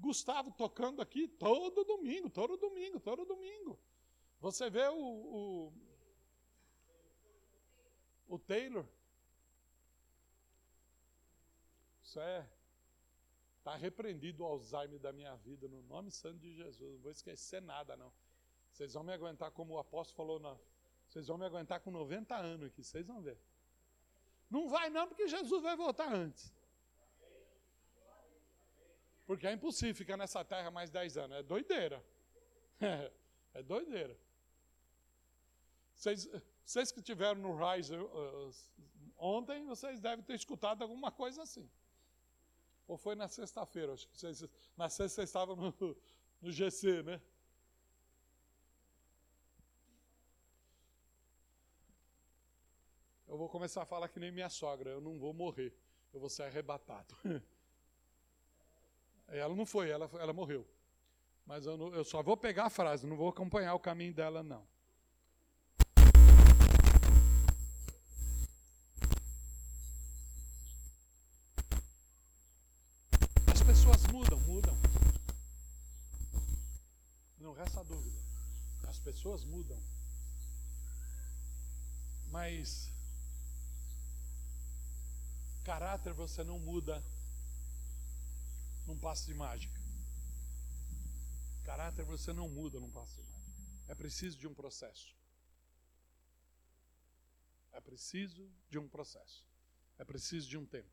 Gustavo 0.00 0.50
tocando 0.50 1.00
aqui 1.00 1.26
todo 1.28 1.84
domingo, 1.84 2.28
todo 2.28 2.56
domingo, 2.56 3.00
todo 3.00 3.24
domingo. 3.24 3.78
Você 4.40 4.68
vê 4.68 4.86
o, 4.88 5.04
o, 5.38 5.72
o 8.28 8.38
Taylor. 8.38 8.86
Isso 12.02 12.20
é. 12.20 12.48
Está 13.68 13.76
repreendido 13.76 14.44
o 14.44 14.46
Alzheimer 14.46 14.98
da 14.98 15.12
minha 15.12 15.36
vida, 15.36 15.68
no 15.68 15.82
nome 15.82 16.10
santo 16.10 16.38
de 16.38 16.54
Jesus. 16.54 16.90
Não 16.90 17.02
vou 17.02 17.10
esquecer 17.10 17.60
nada, 17.60 17.98
não. 17.98 18.10
Vocês 18.72 18.94
vão 18.94 19.02
me 19.02 19.12
aguentar, 19.12 19.50
como 19.50 19.74
o 19.74 19.78
apóstolo 19.78 20.16
falou, 20.16 20.40
na, 20.40 20.58
vocês 21.06 21.26
vão 21.26 21.36
me 21.36 21.44
aguentar 21.44 21.78
com 21.80 21.90
90 21.90 22.34
anos 22.34 22.68
aqui, 22.68 22.82
vocês 22.82 23.06
vão 23.06 23.20
ver. 23.20 23.38
Não 24.48 24.70
vai 24.70 24.88
não, 24.88 25.06
porque 25.06 25.28
Jesus 25.28 25.62
vai 25.62 25.76
voltar 25.76 26.10
antes. 26.10 26.50
Porque 29.26 29.46
é 29.46 29.52
impossível 29.52 29.94
ficar 29.94 30.16
nessa 30.16 30.42
terra 30.42 30.70
mais 30.70 30.88
10 30.88 31.18
anos. 31.18 31.36
É 31.36 31.42
doideira. 31.42 32.02
É, 33.54 33.62
doideira. 33.62 34.16
Vocês, 35.94 36.28
vocês 36.62 36.92
que 36.92 37.00
estiveram 37.00 37.40
no 37.40 37.56
Rise 37.56 37.96
uh, 37.96 38.50
ontem, 39.16 39.64
vocês 39.64 39.98
devem 39.98 40.22
ter 40.22 40.34
escutado 40.34 40.82
alguma 40.82 41.10
coisa 41.10 41.42
assim. 41.42 41.68
Ou 42.88 42.96
foi 42.96 43.14
na 43.14 43.28
sexta-feira, 43.28 43.92
acho 43.92 44.08
que 44.08 44.18
vocês, 44.18 44.42
na 44.74 44.88
sexta 44.88 45.16
vocês 45.16 45.28
estavam 45.28 45.54
no, 45.54 45.96
no 46.40 46.50
GC, 46.50 47.02
né? 47.02 47.20
Eu 53.26 53.36
vou 53.36 53.46
começar 53.46 53.82
a 53.82 53.84
falar 53.84 54.08
que 54.08 54.18
nem 54.18 54.32
minha 54.32 54.48
sogra, 54.48 54.90
eu 54.90 55.02
não 55.02 55.18
vou 55.18 55.34
morrer, 55.34 55.76
eu 56.14 56.18
vou 56.18 56.30
ser 56.30 56.44
arrebatado. 56.44 57.14
Ela 59.28 59.54
não 59.54 59.66
foi, 59.66 59.90
ela, 59.90 60.10
ela 60.14 60.32
morreu. 60.32 60.66
Mas 61.44 61.66
eu, 61.66 61.76
não, 61.76 61.94
eu 61.94 62.02
só 62.02 62.22
vou 62.22 62.34
pegar 62.34 62.64
a 62.64 62.70
frase, 62.70 63.06
não 63.06 63.14
vou 63.14 63.28
acompanhar 63.28 63.74
o 63.74 63.78
caminho 63.78 64.14
dela, 64.14 64.42
não. 64.42 64.66
As 78.98 79.04
pessoas 79.04 79.44
mudam. 79.44 79.80
Mas 82.32 82.92
caráter 85.64 86.12
você 86.12 86.42
não 86.42 86.58
muda 86.58 87.00
num 88.86 88.98
passo 88.98 89.24
de 89.26 89.34
mágica. 89.34 89.80
Caráter 91.62 92.04
você 92.04 92.32
não 92.32 92.48
muda 92.48 92.80
num 92.80 92.90
passo 92.90 93.14
de 93.14 93.22
mágica. 93.22 93.62
É 93.86 93.94
preciso 93.94 94.36
de 94.36 94.48
um 94.48 94.54
processo. 94.54 95.14
É 97.70 97.80
preciso 97.80 98.50
de 98.68 98.78
um 98.80 98.88
processo. 98.88 99.46
É 99.96 100.04
preciso 100.04 100.48
de 100.48 100.58
um 100.58 100.66
tempo. 100.66 100.90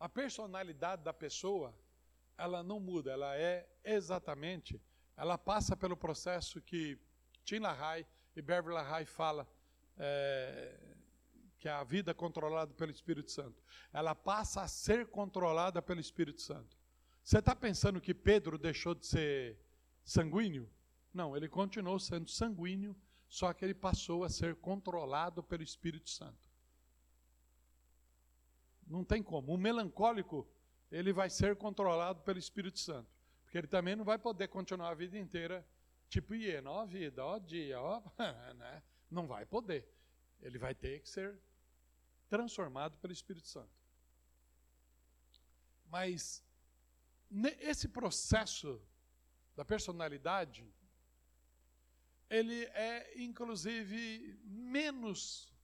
A 0.00 0.08
personalidade 0.08 1.04
da 1.04 1.12
pessoa, 1.12 1.72
ela 2.36 2.60
não 2.60 2.80
muda, 2.80 3.12
ela 3.12 3.36
é 3.36 3.68
exatamente, 3.84 4.82
ela 5.16 5.38
passa 5.38 5.76
pelo 5.76 5.96
processo 5.96 6.60
que 6.60 6.98
Tim 7.44 7.58
LaHaye 7.58 8.06
e 8.34 8.42
Beverly 8.42 8.74
LaHaye 8.74 9.06
fala, 9.06 9.46
é, 9.96 10.94
que 11.58 11.68
é 11.68 11.72
a 11.72 11.84
vida 11.84 12.12
controlada 12.12 12.74
pelo 12.74 12.90
Espírito 12.90 13.30
Santo, 13.30 13.62
ela 13.92 14.14
passa 14.14 14.62
a 14.62 14.68
ser 14.68 15.06
controlada 15.06 15.80
pelo 15.80 16.00
Espírito 16.00 16.42
Santo. 16.42 16.76
Você 17.22 17.38
está 17.38 17.54
pensando 17.54 18.00
que 18.00 18.12
Pedro 18.12 18.58
deixou 18.58 18.94
de 18.94 19.06
ser 19.06 19.58
sanguíneo? 20.04 20.68
Não, 21.12 21.36
ele 21.36 21.48
continuou 21.48 21.98
sendo 21.98 22.28
sanguíneo, 22.28 22.94
só 23.28 23.52
que 23.52 23.64
ele 23.64 23.74
passou 23.74 24.24
a 24.24 24.28
ser 24.28 24.56
controlado 24.56 25.42
pelo 25.42 25.62
Espírito 25.62 26.10
Santo. 26.10 26.50
Não 28.86 29.04
tem 29.04 29.22
como. 29.22 29.54
O 29.54 29.56
melancólico, 29.56 30.46
ele 30.90 31.12
vai 31.12 31.30
ser 31.30 31.56
controlado 31.56 32.20
pelo 32.22 32.38
Espírito 32.38 32.78
Santo. 32.78 33.08
Porque 33.54 33.66
ele 33.66 33.68
também 33.68 33.94
não 33.94 34.04
vai 34.04 34.18
poder 34.18 34.48
continuar 34.48 34.88
a 34.88 34.94
vida 34.94 35.16
inteira, 35.16 35.64
tipo 36.08 36.34
hiena, 36.34 36.68
ó 36.72 36.84
vida, 36.84 37.24
ó 37.24 37.38
dia, 37.38 37.80
ó. 37.80 38.02
Né? 38.58 38.82
Não 39.08 39.28
vai 39.28 39.46
poder. 39.46 39.88
Ele 40.42 40.58
vai 40.58 40.74
ter 40.74 40.98
que 40.98 41.08
ser 41.08 41.38
transformado 42.28 42.98
pelo 42.98 43.12
Espírito 43.12 43.46
Santo. 43.46 43.70
Mas 45.86 46.44
esse 47.60 47.86
processo 47.86 48.82
da 49.54 49.64
personalidade, 49.64 50.68
ele 52.28 52.64
é 52.64 53.22
inclusive 53.22 54.36
menos 54.42 55.54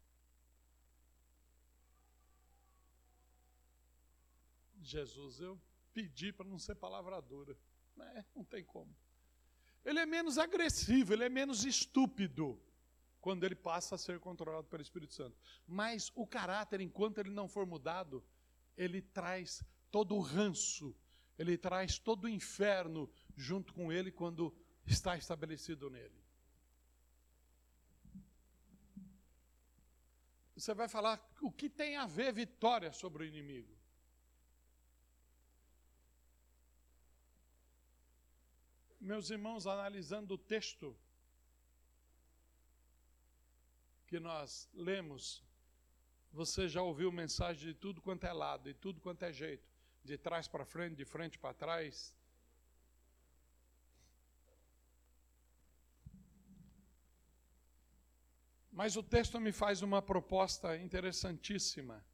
Jesus, 4.81 5.41
eu 5.41 5.61
pedi 5.93 6.33
para 6.33 6.47
não 6.47 6.57
ser 6.57 6.77
palavra 6.77 7.21
dura. 7.21 7.59
Né? 8.01 8.25
Não 8.35 8.45
tem 8.45 8.65
como. 8.65 8.95
Ele 9.85 9.99
é 9.99 10.07
menos 10.07 10.39
agressivo, 10.39 11.13
ele 11.13 11.25
é 11.25 11.29
menos 11.29 11.65
estúpido 11.65 12.61
quando 13.21 13.45
ele 13.45 13.55
passa 13.55 13.95
a 13.95 13.99
ser 13.99 14.19
controlado 14.19 14.67
pelo 14.67 14.83
Espírito 14.83 15.15
Santo. 15.15 15.39
Mas 15.67 16.11
o 16.15 16.27
caráter, 16.27 16.81
enquanto 16.81 17.19
ele 17.19 17.31
não 17.31 17.49
for 17.49 17.67
mudado, 17.67 18.25
ele 18.77 19.01
traz 19.03 19.63
todo 19.91 20.15
o 20.15 20.21
ranço, 20.21 20.97
ele 21.39 21.57
traz 21.57 21.99
todo 21.99 22.25
o 22.25 22.29
inferno 22.29 23.11
junto 23.37 23.73
com 23.73 23.93
ele 23.93 24.11
quando 24.11 24.55
está 24.87 25.17
estabelecido 25.17 25.91
nele. 25.91 26.21
Você 30.55 30.75
vai 30.75 30.89
falar 30.89 31.19
o 31.41 31.51
que 31.51 31.71
tem 31.71 31.97
a 31.97 32.07
ver 32.07 32.35
vitória 32.35 32.93
sobre 32.93 33.25
o 33.25 33.27
inimigo? 33.27 33.80
Meus 39.01 39.31
irmãos, 39.31 39.67
analisando 39.67 40.35
o 40.35 40.39
texto, 40.39 40.95
que 44.07 44.21
nós 44.21 44.69
lemos, 44.75 45.43
você 46.31 46.69
já 46.69 46.83
ouviu 46.83 47.11
mensagem 47.11 47.69
de 47.69 47.75
tudo 47.75 48.03
quanto 48.03 48.25
é 48.25 48.33
lado, 48.33 48.65
de 48.65 48.75
tudo 48.75 49.01
quanto 49.01 49.23
é 49.23 49.33
jeito, 49.33 49.67
de 50.05 50.19
trás 50.19 50.47
para 50.47 50.67
frente, 50.67 50.97
de 50.97 51.07
frente 51.07 51.39
para 51.39 51.55
trás. 51.55 52.15
Mas 58.71 58.97
o 58.97 59.03
texto 59.03 59.41
me 59.41 59.51
faz 59.51 59.81
uma 59.81 60.03
proposta 60.03 60.77
interessantíssima, 60.77 62.05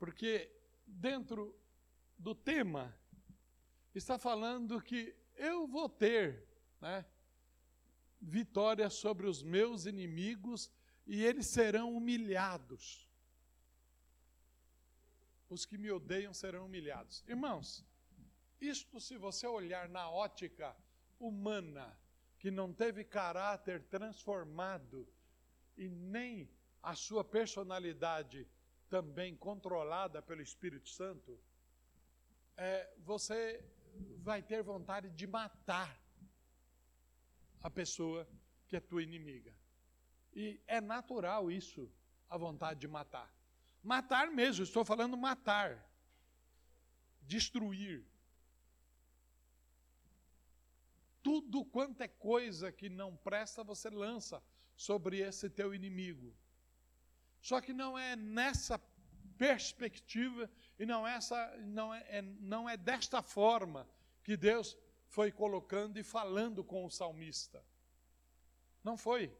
porque 0.00 0.50
dentro 0.84 1.56
do 2.18 2.34
tema 2.34 2.92
está 3.94 4.18
falando 4.18 4.82
que 4.82 5.17
eu 5.38 5.66
vou 5.66 5.88
ter, 5.88 6.44
né? 6.80 7.04
vitória 8.20 8.90
sobre 8.90 9.26
os 9.26 9.42
meus 9.42 9.86
inimigos 9.86 10.70
e 11.06 11.24
eles 11.24 11.46
serão 11.46 11.96
humilhados. 11.96 13.08
Os 15.48 15.64
que 15.64 15.78
me 15.78 15.90
odeiam 15.90 16.34
serão 16.34 16.66
humilhados. 16.66 17.24
Irmãos, 17.26 17.84
isto 18.60 19.00
se 19.00 19.16
você 19.16 19.46
olhar 19.46 19.88
na 19.88 20.10
ótica 20.10 20.76
humana, 21.18 21.96
que 22.38 22.50
não 22.50 22.72
teve 22.72 23.04
caráter 23.04 23.82
transformado 23.84 25.08
e 25.76 25.88
nem 25.88 26.48
a 26.82 26.94
sua 26.94 27.24
personalidade 27.24 28.46
também 28.88 29.36
controlada 29.36 30.20
pelo 30.20 30.42
Espírito 30.42 30.88
Santo, 30.88 31.38
é, 32.56 32.92
você 32.98 33.64
vai 34.18 34.42
ter 34.42 34.62
vontade 34.62 35.10
de 35.10 35.26
matar 35.26 36.00
a 37.60 37.70
pessoa 37.70 38.28
que 38.66 38.76
é 38.76 38.80
tua 38.80 39.02
inimiga. 39.02 39.54
E 40.34 40.60
é 40.66 40.80
natural 40.80 41.50
isso, 41.50 41.90
a 42.28 42.36
vontade 42.36 42.80
de 42.80 42.88
matar. 42.88 43.32
Matar 43.82 44.30
mesmo, 44.30 44.64
estou 44.64 44.84
falando 44.84 45.16
matar, 45.16 45.84
destruir. 47.22 48.04
Tudo 51.22 51.64
quanto 51.64 52.00
é 52.02 52.08
coisa 52.08 52.70
que 52.70 52.88
não 52.88 53.16
presta, 53.16 53.64
você 53.64 53.90
lança 53.90 54.42
sobre 54.76 55.18
esse 55.18 55.50
teu 55.50 55.74
inimigo. 55.74 56.34
Só 57.40 57.60
que 57.60 57.72
não 57.72 57.98
é 57.98 58.16
nessa 58.16 58.78
perspectiva 59.38 60.50
e 60.78 60.84
não, 60.84 61.06
essa, 61.06 61.56
não, 61.58 61.94
é, 61.94 62.04
é, 62.08 62.22
não 62.22 62.68
é 62.68 62.76
desta 62.76 63.22
forma 63.22 63.88
que 64.22 64.36
Deus 64.36 64.76
foi 65.06 65.32
colocando 65.32 65.98
e 65.98 66.02
falando 66.02 66.62
com 66.62 66.84
o 66.84 66.90
salmista. 66.90 67.64
Não 68.84 68.96
foi. 68.96 69.34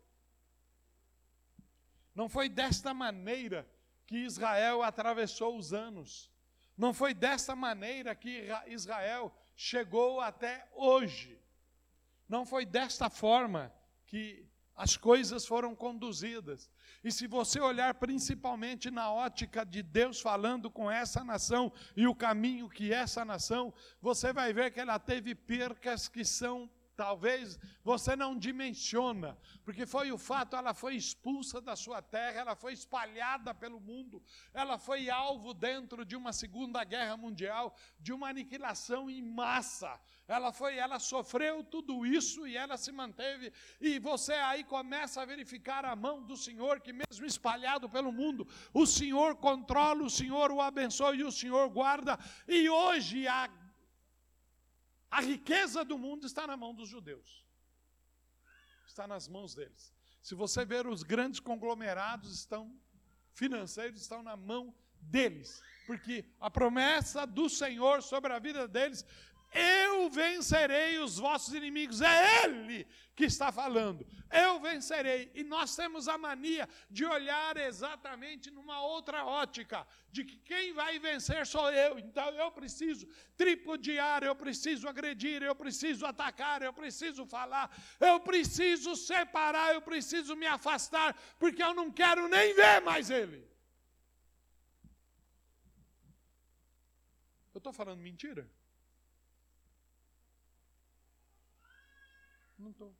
Não 2.14 2.28
foi 2.28 2.48
desta 2.48 2.94
maneira 2.94 3.68
que 4.06 4.16
Israel 4.16 4.82
atravessou 4.82 5.56
os 5.56 5.72
anos. 5.72 6.30
Não 6.76 6.94
foi 6.94 7.12
desta 7.12 7.54
maneira 7.54 8.14
que 8.14 8.48
Israel 8.68 9.34
chegou 9.54 10.20
até 10.20 10.66
hoje. 10.74 11.38
Não 12.28 12.46
foi 12.46 12.64
desta 12.64 13.10
forma 13.10 13.72
que 14.06 14.47
as 14.78 14.96
coisas 14.96 15.44
foram 15.44 15.74
conduzidas. 15.74 16.70
E 17.02 17.10
se 17.10 17.26
você 17.26 17.60
olhar 17.60 17.92
principalmente 17.94 18.92
na 18.92 19.10
ótica 19.12 19.66
de 19.66 19.82
Deus 19.82 20.20
falando 20.20 20.70
com 20.70 20.88
essa 20.88 21.24
nação 21.24 21.72
e 21.96 22.06
o 22.06 22.14
caminho 22.14 22.68
que 22.68 22.92
essa 22.92 23.24
nação, 23.24 23.74
você 24.00 24.32
vai 24.32 24.52
ver 24.52 24.70
que 24.70 24.78
ela 24.78 24.96
teve 25.00 25.34
percas 25.34 26.06
que 26.06 26.24
são 26.24 26.70
talvez 26.98 27.56
você 27.84 28.16
não 28.16 28.36
dimensiona, 28.36 29.38
porque 29.64 29.86
foi 29.86 30.10
o 30.10 30.18
fato, 30.18 30.56
ela 30.56 30.74
foi 30.74 30.96
expulsa 30.96 31.60
da 31.60 31.76
sua 31.76 32.02
terra, 32.02 32.40
ela 32.40 32.56
foi 32.56 32.72
espalhada 32.72 33.54
pelo 33.54 33.78
mundo, 33.78 34.20
ela 34.52 34.76
foi 34.78 35.08
alvo 35.08 35.54
dentro 35.54 36.04
de 36.04 36.16
uma 36.16 36.32
segunda 36.32 36.82
guerra 36.82 37.16
mundial, 37.16 37.72
de 38.00 38.12
uma 38.12 38.30
aniquilação 38.30 39.08
em 39.08 39.22
massa. 39.22 39.92
Ela 40.26 40.52
foi, 40.52 40.76
ela 40.76 40.98
sofreu 40.98 41.62
tudo 41.62 42.04
isso 42.04 42.48
e 42.48 42.56
ela 42.56 42.76
se 42.76 42.90
manteve, 42.90 43.52
e 43.80 44.00
você 44.00 44.32
aí 44.32 44.64
começa 44.64 45.22
a 45.22 45.24
verificar 45.24 45.84
a 45.84 45.94
mão 45.94 46.20
do 46.20 46.36
Senhor, 46.36 46.80
que 46.80 46.92
mesmo 46.92 47.24
espalhado 47.24 47.88
pelo 47.88 48.10
mundo, 48.10 48.44
o 48.74 48.84
Senhor 48.84 49.36
controla, 49.36 50.02
o 50.02 50.10
Senhor 50.10 50.50
o 50.50 50.60
abençoa 50.60 51.14
e 51.14 51.22
o 51.22 51.30
Senhor 51.30 51.68
guarda, 51.68 52.18
e 52.48 52.68
hoje 52.68 53.28
a 53.28 53.48
a 55.10 55.20
riqueza 55.20 55.84
do 55.84 55.98
mundo 55.98 56.26
está 56.26 56.46
na 56.46 56.56
mão 56.56 56.74
dos 56.74 56.88
judeus. 56.88 57.44
Está 58.86 59.06
nas 59.06 59.28
mãos 59.28 59.54
deles. 59.54 59.94
Se 60.22 60.34
você 60.34 60.64
ver 60.64 60.86
os 60.86 61.02
grandes 61.02 61.40
conglomerados 61.40 62.34
estão 62.34 62.78
financeiros 63.32 64.00
estão 64.00 64.22
na 64.22 64.36
mão 64.36 64.74
deles, 65.00 65.62
porque 65.86 66.24
a 66.40 66.50
promessa 66.50 67.24
do 67.24 67.48
Senhor 67.48 68.02
sobre 68.02 68.32
a 68.32 68.38
vida 68.38 68.66
deles 68.66 69.06
eu 69.52 70.10
vencerei 70.10 70.98
os 70.98 71.18
vossos 71.18 71.54
inimigos. 71.54 72.00
É 72.00 72.44
Ele 72.44 72.86
que 73.16 73.24
está 73.24 73.50
falando. 73.50 74.06
Eu 74.30 74.60
vencerei. 74.60 75.30
E 75.34 75.42
nós 75.42 75.74
temos 75.74 76.06
a 76.06 76.18
mania 76.18 76.68
de 76.90 77.04
olhar 77.04 77.56
exatamente 77.56 78.50
numa 78.50 78.80
outra 78.82 79.24
ótica, 79.24 79.86
de 80.12 80.22
que 80.24 80.36
quem 80.38 80.72
vai 80.72 80.98
vencer 80.98 81.46
sou 81.46 81.70
eu. 81.72 81.98
Então 81.98 82.28
eu 82.30 82.50
preciso 82.52 83.08
tripudiar, 83.36 84.22
eu 84.22 84.36
preciso 84.36 84.86
agredir, 84.86 85.42
eu 85.42 85.54
preciso 85.54 86.04
atacar, 86.06 86.62
eu 86.62 86.72
preciso 86.72 87.24
falar, 87.26 87.70
eu 87.98 88.20
preciso 88.20 88.94
separar, 88.94 89.74
eu 89.74 89.80
preciso 89.80 90.36
me 90.36 90.46
afastar, 90.46 91.16
porque 91.38 91.62
eu 91.62 91.74
não 91.74 91.90
quero 91.90 92.28
nem 92.28 92.54
ver 92.54 92.80
mais 92.82 93.10
Ele. 93.10 93.48
Eu 97.54 97.58
estou 97.58 97.72
falando 97.72 98.00
mentira? 98.00 98.48
Não 102.58 102.70
estou. 102.70 102.94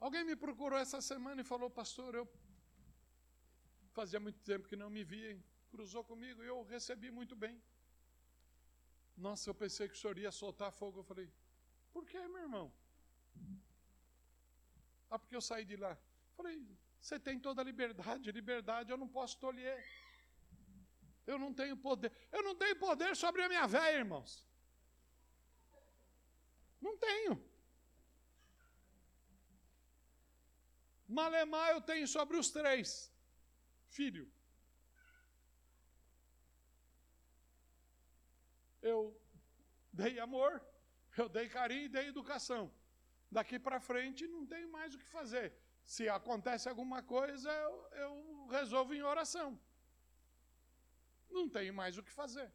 Alguém 0.00 0.24
me 0.24 0.36
procurou 0.36 0.78
essa 0.78 1.00
semana 1.00 1.40
e 1.40 1.44
falou, 1.44 1.68
pastor, 1.68 2.14
eu 2.14 2.26
fazia 3.92 4.20
muito 4.20 4.38
tempo 4.40 4.68
que 4.68 4.76
não 4.76 4.88
me 4.88 5.02
via, 5.02 5.38
cruzou 5.70 6.04
comigo 6.04 6.42
e 6.42 6.46
eu 6.46 6.62
recebi 6.62 7.10
muito 7.10 7.34
bem. 7.34 7.60
Nossa, 9.16 9.50
eu 9.50 9.54
pensei 9.54 9.88
que 9.88 9.94
o 9.94 9.98
senhor 9.98 10.16
ia 10.16 10.30
soltar 10.30 10.70
fogo. 10.70 11.00
Eu 11.00 11.04
falei, 11.04 11.28
por 11.92 12.06
que, 12.06 12.18
meu 12.28 12.42
irmão? 12.42 12.72
Ah, 15.10 15.18
porque 15.18 15.34
eu 15.34 15.40
saí 15.40 15.64
de 15.64 15.76
lá. 15.76 15.98
Falei, 16.36 16.64
você 17.00 17.18
tem 17.18 17.38
toda 17.40 17.60
a 17.60 17.64
liberdade, 17.64 18.30
liberdade 18.30 18.92
eu 18.92 18.96
não 18.96 19.08
posso 19.08 19.36
tolher. 19.38 19.84
Eu 21.26 21.38
não 21.38 21.52
tenho 21.52 21.76
poder. 21.76 22.12
Eu 22.30 22.42
não 22.42 22.54
tenho 22.54 22.76
poder 22.76 23.14
sobre 23.16 23.42
a 23.42 23.48
minha 23.48 23.66
velha, 23.66 23.98
irmãos. 23.98 24.47
Não 26.80 26.96
tenho. 26.96 27.34
Malemar 31.08 31.70
eu 31.70 31.80
tenho 31.80 32.06
sobre 32.06 32.36
os 32.36 32.50
três. 32.50 33.12
Filho. 33.88 34.30
Eu 38.80 38.98
dei 39.92 40.18
amor, 40.20 40.64
eu 41.16 41.28
dei 41.28 41.48
carinho 41.48 41.86
e 41.86 41.88
dei 41.88 42.06
educação. 42.08 42.72
Daqui 43.30 43.58
para 43.58 43.80
frente 43.80 44.26
não 44.26 44.46
tenho 44.46 44.70
mais 44.70 44.94
o 44.94 44.98
que 44.98 45.06
fazer. 45.06 45.54
Se 45.84 46.08
acontece 46.08 46.68
alguma 46.68 47.02
coisa, 47.02 47.50
eu, 47.50 47.88
eu 48.04 48.46
resolvo 48.48 48.94
em 48.94 49.02
oração. 49.02 49.58
Não 51.30 51.48
tenho 51.48 51.74
mais 51.74 51.98
o 51.98 52.02
que 52.02 52.10
fazer. 52.10 52.52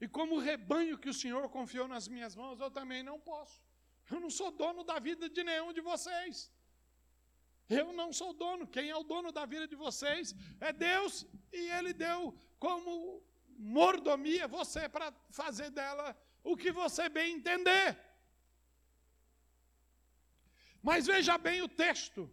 E 0.00 0.08
como 0.08 0.38
rebanho 0.38 0.98
que 0.98 1.08
o 1.08 1.14
Senhor 1.14 1.48
confiou 1.48 1.86
nas 1.88 2.06
minhas 2.08 2.34
mãos, 2.34 2.60
eu 2.60 2.70
também 2.70 3.02
não 3.02 3.18
posso. 3.18 3.62
Eu 4.10 4.20
não 4.20 4.30
sou 4.30 4.50
dono 4.50 4.84
da 4.84 4.98
vida 4.98 5.28
de 5.28 5.42
nenhum 5.44 5.72
de 5.72 5.80
vocês. 5.80 6.50
Eu 7.68 7.92
não 7.92 8.12
sou 8.12 8.32
dono. 8.34 8.66
Quem 8.66 8.90
é 8.90 8.96
o 8.96 9.04
dono 9.04 9.32
da 9.32 9.46
vida 9.46 9.66
de 9.66 9.76
vocês 9.76 10.34
é 10.60 10.72
Deus. 10.72 11.26
E 11.52 11.70
Ele 11.70 11.92
deu 11.92 12.38
como 12.58 13.22
mordomia 13.56 14.46
você 14.48 14.88
para 14.88 15.12
fazer 15.30 15.70
dela 15.70 16.16
o 16.42 16.56
que 16.56 16.70
você 16.72 17.08
bem 17.08 17.36
entender. 17.36 17.98
Mas 20.82 21.06
veja 21.06 21.38
bem 21.38 21.62
o 21.62 21.68
texto. 21.68 22.30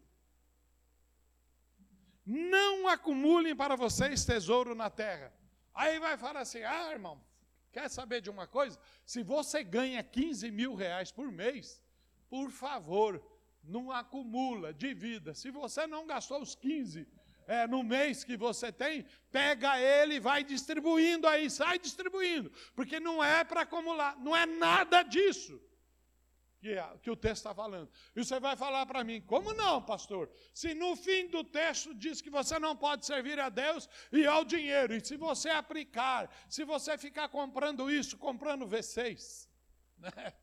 Não 2.26 2.88
acumulem 2.88 3.56
para 3.56 3.76
vocês 3.76 4.26
tesouro 4.26 4.76
na 4.76 4.90
terra. 4.90 5.34
Aí 5.74 6.00
vai 6.00 6.18
falar 6.18 6.42
assim: 6.42 6.62
ah, 6.64 6.92
irmão, 6.92 7.24
Quer 7.72 7.90
saber 7.90 8.22
de 8.22 8.30
uma 8.30 8.46
coisa? 8.46 8.78
Se 9.06 9.24
você 9.24 9.64
ganha 9.64 10.04
15 10.04 10.52
mil 10.52 10.76
reais 10.76 11.12
por 11.12 11.32
mês, 11.32 11.82
por 12.30 12.52
favor, 12.52 13.24
não 13.64 13.92
acumula, 13.92 14.74
divida. 14.74 15.34
Se 15.34 15.50
você 15.52 15.88
não 15.88 16.06
gastou 16.06 16.42
os 16.42 16.56
15 16.56 17.08
é, 17.48 17.68
no 17.68 17.84
mês 17.84 18.24
que 18.24 18.36
você 18.36 18.72
tem, 18.72 19.06
pega 19.32 19.80
ele 19.80 20.16
e 20.16 20.20
vai 20.20 20.44
distribuindo 20.44 21.28
aí, 21.28 21.50
sai 21.50 21.80
distribuindo, 21.80 22.52
porque 22.76 23.00
não 23.00 23.24
é 23.24 23.44
para 23.44 23.62
acumular, 23.62 24.18
não 24.20 24.36
é 24.36 24.46
nada 24.46 25.04
disso 25.04 25.62
que, 26.62 26.76
que 27.02 27.10
o 27.10 27.16
texto 27.16 27.38
está 27.38 27.56
falando. 27.56 27.90
E 28.16 28.24
você 28.24 28.40
vai 28.40 28.56
falar 28.56 28.86
para 28.86 29.04
mim, 29.04 29.20
como 29.22 29.54
não, 29.54 29.82
pastor? 29.82 30.32
Se 30.54 30.74
no 30.76 30.96
fim 30.96 31.28
do 31.28 31.44
texto 31.44 31.94
diz 31.94 32.22
que 32.22 32.30
você 32.30 32.60
não 32.60 32.76
pode 32.76 33.06
servir 33.06 33.40
a 33.40 33.50
Deus 33.50 33.90
e 34.12 34.26
ao 34.28 34.46
dinheiro, 34.46 34.94
e 34.94 35.04
se 35.04 35.18
você 35.18 35.50
aplicar, 35.50 36.30
se 36.48 36.64
você 36.64 36.98
ficar 36.98 37.30
comprando 37.30 37.90
isso, 37.90 38.16
comprando 38.16 38.68
V6, 38.68 39.50
né? 39.98 40.34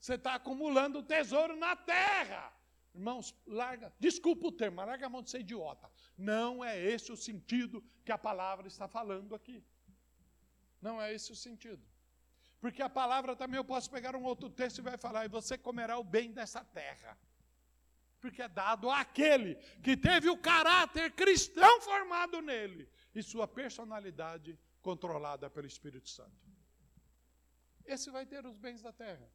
você 0.00 0.14
está 0.14 0.34
acumulando 0.34 1.02
tesouro 1.02 1.56
na 1.56 1.76
terra. 1.76 2.52
Irmãos, 2.92 3.34
larga, 3.46 3.92
desculpa 4.00 4.48
o 4.48 4.52
termo, 4.52 4.84
larga 4.84 5.06
a 5.06 5.08
mão 5.08 5.22
de 5.22 5.30
ser 5.30 5.40
idiota. 5.40 5.88
Não 6.18 6.64
é 6.64 6.82
esse 6.82 7.12
o 7.12 7.16
sentido 7.16 7.84
que 8.04 8.10
a 8.10 8.18
palavra 8.18 8.66
está 8.66 8.88
falando 8.88 9.34
aqui. 9.34 9.62
Não 10.80 11.00
é 11.00 11.14
esse 11.14 11.30
o 11.30 11.36
sentido. 11.36 11.86
Porque 12.60 12.82
a 12.82 12.88
palavra 12.88 13.36
também 13.36 13.56
eu 13.56 13.64
posso 13.64 13.90
pegar 13.90 14.16
um 14.16 14.24
outro 14.24 14.48
texto 14.48 14.78
e 14.78 14.82
vai 14.82 14.96
falar, 14.96 15.24
e 15.24 15.28
você 15.28 15.58
comerá 15.58 15.98
o 15.98 16.04
bem 16.04 16.32
dessa 16.32 16.64
terra. 16.64 17.16
Porque 18.20 18.42
é 18.42 18.48
dado 18.48 18.90
àquele 18.90 19.56
que 19.82 19.96
teve 19.96 20.28
o 20.28 20.38
caráter 20.38 21.12
cristão 21.12 21.80
formado 21.80 22.40
nele 22.40 22.88
e 23.14 23.22
sua 23.22 23.46
personalidade 23.46 24.58
controlada 24.80 25.50
pelo 25.50 25.66
Espírito 25.66 26.08
Santo. 26.08 26.46
Esse 27.84 28.10
vai 28.10 28.26
ter 28.26 28.44
os 28.44 28.56
bens 28.56 28.82
da 28.82 28.92
terra. 28.92 29.30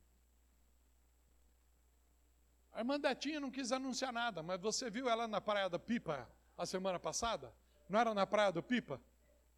A 2.73 2.79
irmã 2.79 2.99
Detinha 2.99 3.39
não 3.39 3.51
quis 3.51 3.71
anunciar 3.71 4.11
nada, 4.11 4.41
mas 4.41 4.59
você 4.59 4.89
viu 4.89 5.09
ela 5.09 5.27
na 5.27 5.39
Praia 5.39 5.69
do 5.69 5.79
Pipa 5.79 6.27
a 6.57 6.65
semana 6.65 6.99
passada? 6.99 7.53
Não 7.87 7.99
era 7.99 8.13
na 8.13 8.25
Praia 8.25 8.51
do 8.51 8.63
Pipa? 8.63 9.01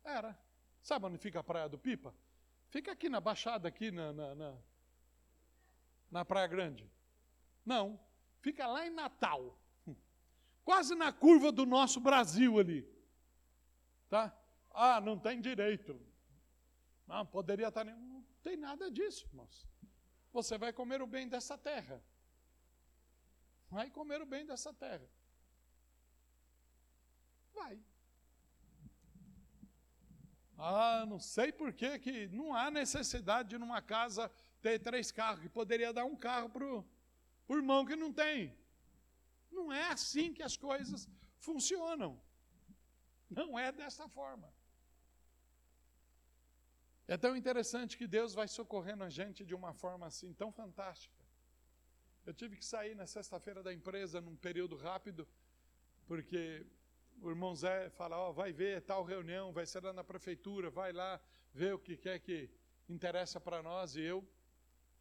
Era. 0.04 0.38
Sabe 0.82 1.06
onde 1.06 1.18
fica 1.18 1.40
a 1.40 1.44
Praia 1.44 1.70
do 1.70 1.78
Pipa? 1.78 2.14
Fica 2.74 2.92
aqui 2.92 3.08
na 3.08 3.22
Baixada, 3.22 3.68
aqui 3.68 3.92
na, 3.92 4.12
na, 4.12 4.34
na, 4.34 4.58
na 6.10 6.26
Praia 6.26 6.48
Grande. 6.48 6.90
Não, 7.64 8.00
fica 8.42 8.66
lá 8.66 8.88
em 8.88 8.90
Natal. 8.90 9.60
Quase 10.66 10.96
na 10.96 11.14
curva 11.14 11.52
do 11.52 11.68
nosso 11.68 12.00
Brasil 12.00 12.58
ali. 12.58 12.84
Tá? 14.10 14.36
Ah, 14.72 15.00
não 15.00 15.20
tem 15.20 15.40
direito. 15.40 16.02
Não, 17.06 17.24
poderia 17.24 17.68
estar. 17.68 17.86
Não 17.86 18.26
tem 18.42 18.58
nada 18.58 18.90
disso, 18.90 19.28
irmãos. 19.28 19.68
Você 20.32 20.58
vai 20.58 20.74
comer 20.74 21.00
o 21.00 21.06
bem 21.06 21.30
dessa 21.30 21.56
terra. 21.56 22.04
Vai 23.70 23.92
comer 23.92 24.20
o 24.20 24.26
bem 24.26 24.48
dessa 24.48 24.74
terra. 24.74 25.08
Vai. 27.54 27.80
Ah, 30.58 31.06
não 31.08 31.20
sei 31.20 31.52
por 31.52 31.74
que 31.74 32.28
não 32.28 32.56
há 32.56 32.70
necessidade 32.70 33.50
de 33.50 33.58
numa 33.58 33.82
casa 33.82 34.32
ter 34.62 34.80
três 34.80 35.12
carros, 35.12 35.42
que 35.42 35.50
poderia 35.50 35.92
dar 35.92 36.06
um 36.06 36.16
carro 36.16 36.50
para 36.50 36.66
o 36.66 36.86
irmão 37.50 37.86
que 37.86 37.96
não 37.96 38.14
tem. 38.14 38.56
Não 39.52 39.72
é 39.72 39.88
assim 39.90 40.34
que 40.34 40.44
as 40.44 40.56
coisas 40.56 41.08
funcionam. 41.40 42.20
Não 43.30 43.58
é 43.58 43.72
dessa 43.72 44.08
forma. 44.08 44.52
É 47.08 47.18
tão 47.18 47.36
interessante 47.36 47.98
que 47.98 48.08
Deus 48.08 48.34
vai 48.34 48.48
socorrendo 48.48 49.04
a 49.04 49.10
gente 49.10 49.44
de 49.44 49.54
uma 49.54 49.74
forma 49.74 50.06
assim 50.06 50.34
tão 50.34 50.52
fantástica. 50.52 51.24
Eu 52.26 52.34
tive 52.34 52.56
que 52.56 52.66
sair 52.66 52.96
na 52.96 53.06
sexta-feira 53.06 53.62
da 53.62 53.74
empresa 53.74 54.22
num 54.22 54.36
período 54.36 54.78
rápido, 54.78 55.28
porque 56.08 56.66
o 57.24 57.30
irmão 57.30 57.56
Zé 57.56 57.90
fala, 57.90 58.18
ó, 58.18 58.30
oh, 58.30 58.34
vai 58.34 58.52
ver 58.52 58.82
tal 58.82 59.02
reunião, 59.04 59.54
vai 59.54 59.66
ser 59.66 59.82
lá 59.82 59.94
na 59.94 60.04
prefeitura, 60.04 60.70
vai 60.70 60.92
lá 60.92 61.20
ver 61.54 61.74
o 61.74 61.80
que 61.80 61.96
quer 61.96 62.20
que 62.20 62.50
interessa 62.90 63.40
para 63.40 63.64
nós, 63.64 63.96
e 63.96 64.02
eu, 64.02 64.28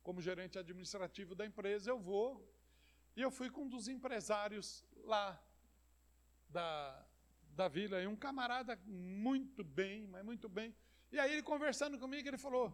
como 0.05 0.23
gerente 0.23 0.57
administrativo 0.57 1.35
da 1.35 1.45
empresa, 1.45 1.91
eu 1.91 1.99
vou. 1.99 2.49
E 3.17 3.21
eu 3.21 3.31
fui 3.31 3.51
com 3.51 3.63
um 3.63 3.69
dos 3.69 3.89
empresários 3.89 4.85
lá 5.03 5.43
da, 6.49 7.05
da 7.51 7.67
vila, 7.67 8.01
e 8.01 8.07
um 8.07 8.15
camarada 8.15 8.79
muito 8.87 9.65
bem, 9.65 10.07
mas 10.07 10.25
muito 10.25 10.49
bem. 10.49 10.75
E 11.11 11.19
aí 11.19 11.33
ele 11.33 11.43
conversando 11.43 11.99
comigo, 11.99 12.29
ele 12.29 12.39
falou, 12.39 12.73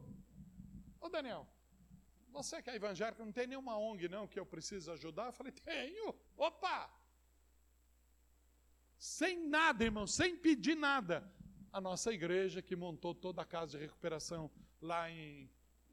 ô 1.00 1.08
Daniel, 1.08 1.48
você 2.30 2.60
que 2.62 2.68
é 2.68 2.76
evangélico, 2.76 3.24
não 3.24 3.32
tem 3.32 3.46
nenhuma 3.46 3.78
ONG 3.78 4.08
não 4.08 4.28
que 4.28 4.38
eu 4.38 4.44
preciso 4.44 4.92
ajudar? 4.92 5.26
Eu 5.26 5.32
falei, 5.32 5.52
tenho. 5.52 6.14
Opa! 6.36 6.97
Sem 8.98 9.48
nada, 9.48 9.84
irmão, 9.84 10.06
sem 10.06 10.36
pedir 10.36 10.74
nada. 10.74 11.30
A 11.72 11.80
nossa 11.80 12.12
igreja 12.12 12.60
que 12.60 12.74
montou 12.74 13.14
toda 13.14 13.42
a 13.42 13.44
casa 13.44 13.78
de 13.78 13.84
recuperação 13.84 14.50
lá 14.80 15.10
em, 15.10 15.48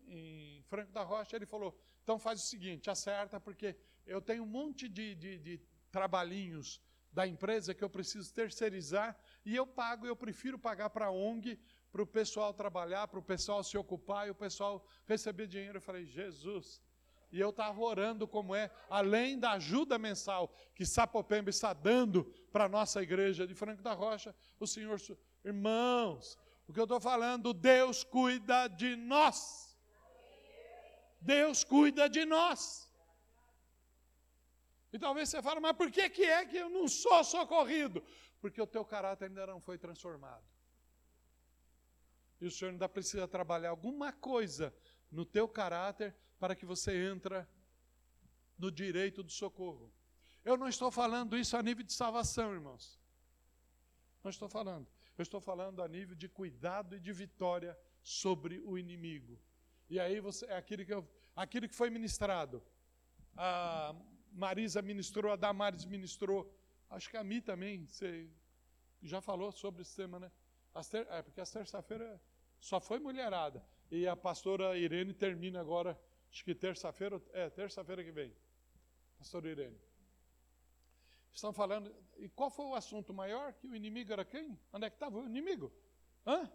em 0.08 0.62
Franco 0.64 0.92
da 0.92 1.04
Rocha, 1.04 1.36
ele 1.36 1.46
falou, 1.46 1.78
então 2.04 2.18
faz 2.18 2.44
o 2.44 2.48
seguinte, 2.48 2.90
acerta, 2.90 3.40
porque 3.40 3.76
eu 4.06 4.20
tenho 4.22 4.44
um 4.44 4.48
monte 4.48 4.90
de, 4.90 5.14
de, 5.16 5.38
de 5.38 5.62
trabalhinhos 5.92 6.82
da 7.12 7.28
empresa 7.28 7.74
que 7.74 7.84
eu 7.84 7.90
preciso 7.90 8.34
terceirizar 8.34 9.18
e 9.46 9.56
eu 9.56 9.66
pago, 9.66 10.06
eu 10.06 10.16
prefiro 10.16 10.58
pagar 10.60 10.90
para 10.90 11.06
a 11.06 11.12
ONG 11.12 11.60
para 11.96 12.04
o 12.04 12.08
pessoal 12.08 12.54
trabalhar, 12.54 13.08
para 13.08 13.20
o 13.20 13.24
pessoal 13.24 13.64
se 13.64 13.78
ocupar 13.78 14.28
e 14.28 14.32
o 14.32 14.36
pessoal 14.36 14.86
receber 15.06 15.48
dinheiro. 15.48 15.78
Eu 15.78 15.82
falei, 15.82 16.06
Jesus. 16.06 16.82
E 17.36 17.40
eu 17.42 17.50
estava 17.50 17.82
orando 17.82 18.26
como 18.26 18.56
é, 18.56 18.72
além 18.90 19.38
da 19.38 19.52
ajuda 19.52 20.00
mensal 20.00 20.56
que 20.74 20.86
Sapopemba 20.86 21.50
está 21.50 21.74
dando 21.74 22.24
para 22.50 22.64
a 22.64 22.70
nossa 22.70 23.04
igreja 23.04 23.46
de 23.46 23.54
Franco 23.54 23.84
da 23.84 23.92
Rocha, 23.92 24.34
o 24.58 24.66
Senhor, 24.66 24.98
irmãos, 25.44 26.38
o 26.66 26.72
que 26.72 26.80
eu 26.80 26.86
estou 26.86 26.98
falando, 26.98 27.54
Deus 27.54 28.06
cuida 28.06 28.70
de 28.70 28.96
nós. 28.96 29.78
Deus 31.20 31.62
cuida 31.66 32.08
de 32.08 32.24
nós. 32.24 32.90
E 34.94 34.98
talvez 34.98 35.28
você 35.28 35.42
fale, 35.42 35.60
mas 35.60 35.76
por 35.76 35.92
que, 35.92 36.10
que 36.10 36.24
é 36.24 36.46
que 36.46 36.56
eu 36.56 36.70
não 36.70 36.88
sou 36.88 37.22
socorrido? 37.22 38.02
Porque 38.40 38.62
o 38.62 38.68
teu 38.68 38.86
caráter 38.86 39.26
ainda 39.26 39.46
não 39.46 39.60
foi 39.60 39.78
transformado. 39.78 40.46
E 42.40 42.46
o 42.46 42.52
Senhor 42.52 42.72
ainda 42.72 42.88
precisa 42.88 43.28
trabalhar 43.28 43.72
alguma 43.72 44.14
coisa 44.14 44.74
no 45.12 45.26
teu 45.26 45.50
caráter 45.50 46.16
para 46.40 46.56
que 46.56 46.66
você 46.66 47.08
entre 47.08 47.46
no 48.58 48.72
direito 48.72 49.24
do 49.24 49.32
socorro. 49.32 49.92
Eu 50.44 50.58
não 50.58 50.68
estou 50.68 50.92
falando 50.92 51.38
isso 51.38 51.58
a 51.58 51.64
nível 51.64 51.84
de 51.84 51.94
salvação, 51.94 52.54
irmãos. 52.54 53.00
Não 54.24 54.30
estou 54.30 54.48
falando. 54.48 54.88
Eu 55.18 55.24
estou 55.24 55.40
falando 55.40 55.82
a 55.82 55.88
nível 55.88 56.16
de 56.16 56.28
cuidado 56.28 56.96
e 56.96 57.00
de 57.00 57.12
vitória 57.12 57.78
sobre 58.02 58.60
o 58.66 58.78
inimigo. 58.78 59.40
E 59.90 60.00
aí 60.00 60.20
você 60.20 60.46
é 60.46 60.56
aquilo 60.56 60.86
que, 60.86 60.94
eu, 60.94 61.08
aquilo 61.36 61.68
que 61.68 61.76
foi 61.76 61.90
ministrado. 61.90 62.62
A 63.36 63.96
Marisa 64.32 64.82
ministrou, 64.82 65.32
a 65.32 65.36
Damares 65.36 65.86
ministrou. 65.86 66.54
Acho 66.90 67.10
que 67.10 67.18
a 67.18 67.24
Mi 67.24 67.42
também, 67.42 67.86
você 67.86 68.30
já 69.02 69.22
falou 69.22 69.52
sobre 69.52 69.82
esse 69.82 69.96
tema, 69.96 70.20
né? 70.20 70.32
Ter, 70.90 71.08
é, 71.10 71.22
porque 71.22 71.40
a 71.40 71.46
terça-feira 71.46 72.22
só 72.60 72.80
foi 72.80 73.00
mulherada. 73.00 73.64
E 73.90 74.08
a 74.08 74.16
pastora 74.16 74.78
Irene 74.78 75.14
termina 75.14 75.62
agora, 75.62 76.00
acho 76.36 76.44
que 76.44 76.54
terça-feira, 76.54 77.22
é, 77.32 77.50
terça-feira 77.50 78.04
que 78.04 78.12
vem. 78.12 78.36
Pastora 79.18 79.48
Irene. 79.48 79.80
Estão 81.32 81.54
falando, 81.54 81.96
e 82.18 82.28
qual 82.28 82.50
foi 82.50 82.66
o 82.66 82.76
assunto 82.76 83.14
maior? 83.14 83.54
Que 83.54 83.66
o 83.68 83.74
inimigo 83.74 84.12
era 84.12 84.26
quem? 84.26 84.60
Onde 84.74 84.86
é 84.86 84.90
que 84.90 84.98
estava 84.98 85.18
o 85.18 85.26
inimigo? 85.26 85.72
Hã? 86.28 86.52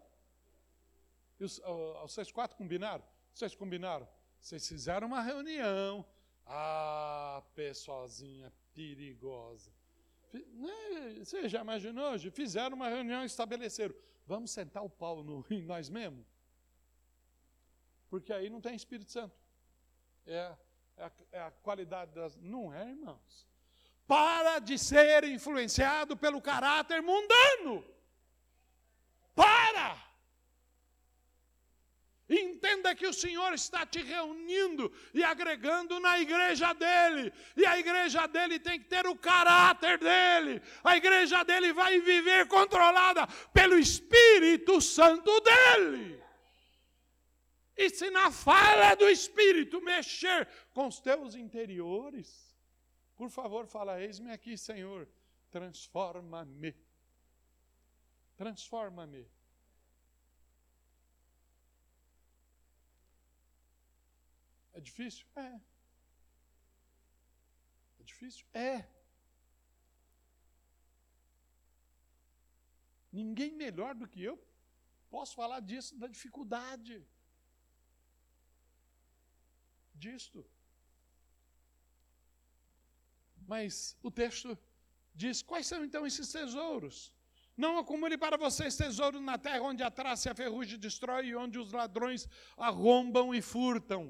E 1.39 1.43
os, 1.43 1.59
vocês 2.03 2.31
quatro 2.31 2.55
combinaram? 2.55 3.03
Vocês 3.33 3.55
combinaram? 3.55 4.07
Vocês 4.39 4.67
fizeram 4.67 5.07
uma 5.07 5.21
reunião. 5.23 6.05
Ah, 6.45 7.41
pessoalzinha 7.55 8.53
perigosa. 8.75 9.71
Né, 10.31 11.15
você 11.25 11.49
já 11.49 11.61
imaginou 11.61 12.11
hoje? 12.11 12.29
Fizeram 12.29 12.75
uma 12.75 12.87
reunião 12.87 13.23
e 13.23 13.25
estabeleceram. 13.25 13.95
Vamos 14.27 14.51
sentar 14.51 14.83
o 14.83 14.89
pau 14.89 15.23
no, 15.23 15.43
em 15.49 15.63
nós 15.63 15.89
mesmos? 15.89 16.23
Porque 18.11 18.31
aí 18.31 18.47
não 18.47 18.61
tem 18.61 18.75
Espírito 18.75 19.09
Santo. 19.09 19.40
É, 20.25 20.55
é, 20.97 21.03
a, 21.03 21.11
é 21.31 21.41
a 21.41 21.51
qualidade 21.51 22.11
das. 22.13 22.35
Não 22.37 22.73
é, 22.73 22.89
irmãos. 22.89 23.47
Para 24.07 24.59
de 24.59 24.77
ser 24.77 25.23
influenciado 25.23 26.17
pelo 26.17 26.41
caráter 26.41 27.01
mundano. 27.01 27.85
Para! 29.33 30.11
Entenda 32.29 32.95
que 32.95 33.05
o 33.05 33.13
Senhor 33.13 33.53
está 33.53 33.85
te 33.85 34.01
reunindo 34.01 34.89
e 35.13 35.21
agregando 35.21 35.99
na 35.99 36.17
igreja 36.19 36.71
dele. 36.73 37.33
E 37.57 37.65
a 37.65 37.77
igreja 37.77 38.25
dele 38.25 38.57
tem 38.57 38.79
que 38.79 38.85
ter 38.85 39.05
o 39.05 39.17
caráter 39.17 39.97
dele. 39.97 40.61
A 40.81 40.95
igreja 40.95 41.43
dele 41.43 41.73
vai 41.73 41.99
viver 41.99 42.47
controlada 42.47 43.27
pelo 43.53 43.77
Espírito 43.77 44.79
Santo 44.79 45.41
dele. 45.41 46.20
E 47.75 47.89
se 47.89 48.09
na 48.09 48.31
fala 48.31 48.95
do 48.95 49.09
Espírito 49.09 49.81
mexer 49.81 50.47
com 50.73 50.87
os 50.87 50.99
teus 50.99 51.35
interiores, 51.35 52.55
por 53.15 53.29
favor, 53.29 53.65
fala: 53.65 54.01
Eis-me 54.01 54.31
aqui, 54.31 54.57
Senhor, 54.57 55.07
transforma-me. 55.49 56.75
Transforma-me. 58.35 59.29
É 64.73 64.79
difícil? 64.79 65.25
É. 65.35 65.61
É 67.99 68.03
difícil? 68.03 68.45
É. 68.53 68.87
Ninguém 73.11 73.51
melhor 73.51 73.93
do 73.93 74.07
que 74.07 74.23
eu 74.23 74.41
posso 75.09 75.35
falar 75.35 75.59
disso, 75.59 75.97
da 75.99 76.07
dificuldade 76.07 77.05
disto. 80.05 80.39
Mas 83.51 83.97
o 84.01 84.09
texto 84.21 84.57
diz: 85.21 85.41
quais 85.49 85.67
são 85.67 85.83
então 85.87 86.05
esses 86.09 86.31
tesouros? 86.37 87.13
Não 87.63 87.77
acumule 87.77 88.17
para 88.17 88.37
vocês 88.45 88.75
tesouros 88.75 89.21
na 89.21 89.37
terra, 89.37 89.61
onde 89.71 89.83
a 89.83 89.91
traça 89.99 90.27
e 90.27 90.31
a 90.31 90.35
ferrugem 90.41 90.79
destrói 90.79 91.27
e 91.27 91.35
onde 91.35 91.59
os 91.63 91.71
ladrões 91.79 92.27
arrombam 92.57 93.35
e 93.35 93.41
furtam. 93.41 94.03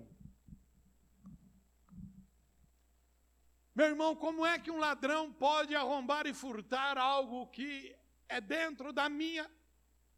Meu 3.74 3.88
irmão, 3.94 4.12
como 4.16 4.46
é 4.46 4.60
que 4.60 4.72
um 4.76 4.78
ladrão 4.78 5.24
pode 5.34 5.74
arrombar 5.76 6.28
e 6.28 6.34
furtar 6.34 6.98
algo 6.98 7.48
que 7.48 7.96
é 8.28 8.40
dentro 8.40 8.94
da 8.94 9.10
minha 9.10 9.50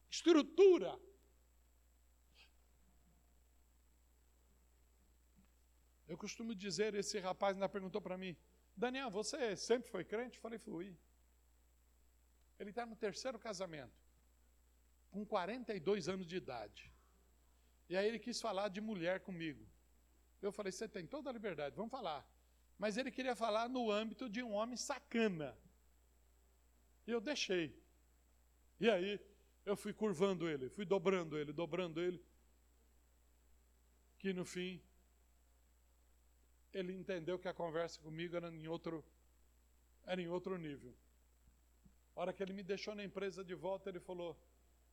estrutura? 0.09 0.91
Eu 6.07 6.17
costumo 6.17 6.53
dizer, 6.53 6.93
esse 6.95 7.19
rapaz 7.19 7.55
ainda 7.55 7.69
perguntou 7.69 8.01
para 8.01 8.17
mim, 8.17 8.35
Daniel, 8.75 9.09
você 9.09 9.55
sempre 9.55 9.89
foi 9.89 10.03
crente? 10.03 10.37
Eu 10.37 10.41
falei, 10.41 10.59
fui. 10.59 10.97
Ele 12.59 12.69
está 12.69 12.85
no 12.85 12.95
terceiro 12.95 13.39
casamento, 13.39 13.93
com 15.11 15.25
42 15.25 16.09
anos 16.09 16.27
de 16.27 16.35
idade. 16.35 16.91
E 17.89 17.95
aí 17.95 18.07
ele 18.07 18.19
quis 18.19 18.39
falar 18.39 18.69
de 18.69 18.81
mulher 18.81 19.19
comigo. 19.19 19.65
Eu 20.41 20.51
falei, 20.51 20.71
você 20.71 20.87
tem 20.87 21.05
toda 21.05 21.29
a 21.29 21.33
liberdade, 21.33 21.75
vamos 21.75 21.91
falar. 21.91 22.27
Mas 22.77 22.97
ele 22.97 23.11
queria 23.11 23.35
falar 23.35 23.69
no 23.69 23.91
âmbito 23.91 24.29
de 24.29 24.43
um 24.43 24.51
homem 24.53 24.75
sacana. 24.75 25.57
E 27.07 27.11
eu 27.11 27.21
deixei. 27.21 27.77
E 28.79 28.89
aí 28.89 29.19
eu 29.65 29.75
fui 29.77 29.93
curvando 29.93 30.49
ele, 30.49 30.69
fui 30.69 30.85
dobrando 30.85 31.37
ele, 31.37 31.53
dobrando 31.53 32.01
ele. 32.01 32.23
Que 34.17 34.33
no 34.33 34.45
fim 34.45 34.81
ele 36.73 36.93
entendeu 36.93 37.37
que 37.37 37.47
a 37.47 37.53
conversa 37.53 37.99
comigo 38.01 38.35
era 38.35 38.49
em 38.49 38.67
outro, 38.67 39.03
era 40.05 40.21
em 40.21 40.27
outro 40.27 40.57
nível. 40.57 40.93
A 42.15 42.21
hora 42.21 42.33
que 42.33 42.43
ele 42.43 42.53
me 42.53 42.63
deixou 42.63 42.95
na 42.95 43.03
empresa 43.03 43.43
de 43.43 43.55
volta, 43.55 43.89
ele 43.89 43.99
falou: 43.99 44.37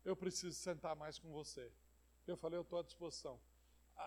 Eu 0.05 0.17
preciso 0.17 0.57
sentar 0.57 0.95
mais 0.97 1.19
com 1.19 1.31
você. 1.31 1.71
Eu 2.27 2.37
falei: 2.37 2.59
Eu 2.59 2.63
estou 2.63 2.79
à 2.79 2.83
disposição. 2.83 3.41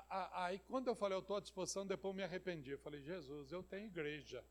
Aí, 0.09 0.59
quando 0.59 0.88
eu 0.88 0.95
falei: 0.95 1.17
Eu 1.17 1.21
estou 1.21 1.38
à 1.38 1.39
disposição, 1.39 1.86
depois 1.86 2.13
eu 2.13 2.17
me 2.17 2.23
arrependi. 2.23 2.71
Eu 2.71 2.79
falei: 2.79 3.01
Jesus, 3.01 3.51
eu 3.51 3.62
tenho 3.63 3.88
igreja, 3.88 4.43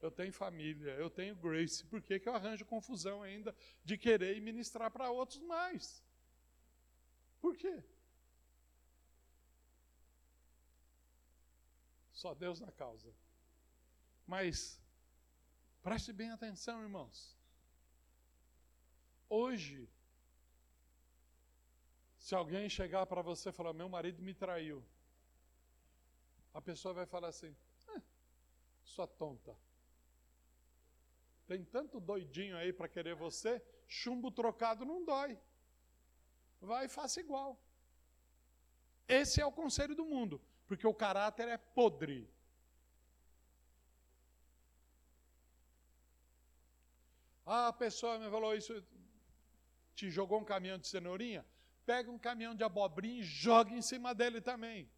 eu 0.00 0.10
tenho 0.10 0.32
família, 0.32 0.92
eu 0.92 1.10
tenho 1.10 1.34
grace. 1.34 1.84
Por 1.86 2.00
que, 2.02 2.18
que 2.18 2.28
eu 2.28 2.34
arranjo 2.34 2.64
confusão 2.64 3.22
ainda 3.22 3.54
de 3.84 3.98
querer 3.98 4.40
ministrar 4.40 4.90
para 4.90 5.10
outros 5.10 5.40
mais? 5.40 6.02
Por 7.40 7.56
quê? 7.56 7.82
Só 12.24 12.32
Deus 12.32 12.58
na 12.58 12.72
causa. 12.72 13.14
Mas, 14.26 14.80
preste 15.82 16.10
bem 16.10 16.30
atenção, 16.30 16.80
irmãos. 16.80 17.38
Hoje, 19.28 19.86
se 22.16 22.34
alguém 22.34 22.66
chegar 22.66 23.04
para 23.04 23.20
você 23.20 23.50
e 23.50 23.52
falar: 23.52 23.74
Meu 23.74 23.90
marido 23.90 24.22
me 24.22 24.32
traiu, 24.32 24.82
a 26.54 26.62
pessoa 26.62 26.94
vai 26.94 27.04
falar 27.04 27.28
assim: 27.28 27.54
eh, 27.88 28.00
Sua 28.82 29.06
tonta. 29.06 29.54
Tem 31.46 31.62
tanto 31.62 32.00
doidinho 32.00 32.56
aí 32.56 32.72
para 32.72 32.88
querer 32.88 33.14
você, 33.14 33.62
chumbo 33.86 34.30
trocado 34.30 34.86
não 34.86 35.04
dói. 35.04 35.38
Vai 36.58 36.86
e 36.86 36.88
faça 36.88 37.20
igual. 37.20 37.62
Esse 39.06 39.42
é 39.42 39.44
o 39.44 39.52
conselho 39.52 39.94
do 39.94 40.06
mundo 40.06 40.40
porque 40.66 40.86
o 40.86 40.94
caráter 40.94 41.48
é 41.48 41.56
podre. 41.56 42.28
Ah, 47.46 47.68
a 47.68 47.72
pessoa 47.72 48.18
me 48.18 48.30
falou 48.30 48.54
isso, 48.54 48.82
te 49.94 50.10
jogou 50.10 50.40
um 50.40 50.44
caminhão 50.44 50.78
de 50.78 50.88
cenourinha, 50.88 51.44
pega 51.84 52.10
um 52.10 52.18
caminhão 52.18 52.54
de 52.54 52.64
abobrinha 52.64 53.20
e 53.20 53.22
joga 53.22 53.72
em 53.72 53.82
cima 53.82 54.14
dele 54.14 54.40
também. 54.40 54.90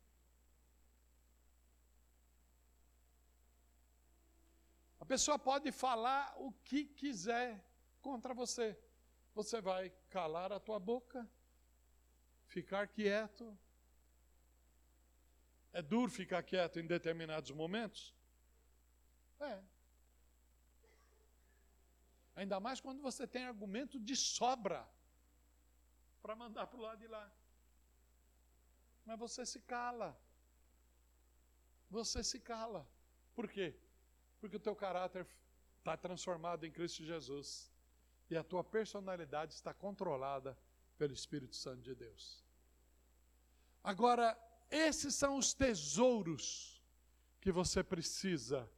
A 5.00 5.05
pessoa 5.05 5.38
pode 5.38 5.70
falar 5.72 6.35
o 6.37 6.52
que 6.52 6.85
quiser 6.85 7.64
contra 8.00 8.33
você. 8.33 8.79
Você 9.35 9.61
vai 9.61 9.92
calar 10.09 10.52
a 10.52 10.61
tua 10.61 10.79
boca, 10.79 11.29
ficar 12.46 12.88
quieto, 12.88 13.57
é 15.78 15.82
duro 15.82 16.10
ficar 16.10 16.42
quieto 16.42 16.80
em 16.80 16.86
determinados 16.86 17.50
momentos? 17.50 18.14
É. 19.38 19.62
Ainda 22.34 22.58
mais 22.58 22.80
quando 22.80 23.02
você 23.02 23.26
tem 23.26 23.44
argumento 23.44 24.00
de 24.00 24.16
sobra 24.16 24.88
para 26.22 26.34
mandar 26.34 26.66
para 26.66 26.78
o 26.78 26.82
lado 26.82 26.98
de 26.98 27.06
lá. 27.06 27.30
Mas 29.04 29.18
você 29.18 29.44
se 29.44 29.60
cala. 29.60 30.18
Você 31.90 32.24
se 32.24 32.40
cala. 32.40 32.88
Por 33.34 33.46
quê? 33.46 33.78
Porque 34.40 34.56
o 34.56 34.64
teu 34.66 34.74
caráter 34.74 35.26
está 35.78 35.94
transformado 35.94 36.64
em 36.64 36.72
Cristo 36.72 37.04
Jesus. 37.04 37.70
E 38.30 38.36
a 38.36 38.42
tua 38.42 38.64
personalidade 38.64 39.52
está 39.52 39.74
controlada 39.74 40.58
pelo 40.96 41.12
Espírito 41.12 41.54
Santo 41.54 41.82
de 41.82 41.94
Deus. 41.94 42.42
Agora, 43.84 44.36
esses 44.70 45.14
são 45.14 45.38
os 45.38 45.55
tesouros 45.55 46.83
que 47.40 47.52
você 47.52 47.83
precisa 47.83 48.68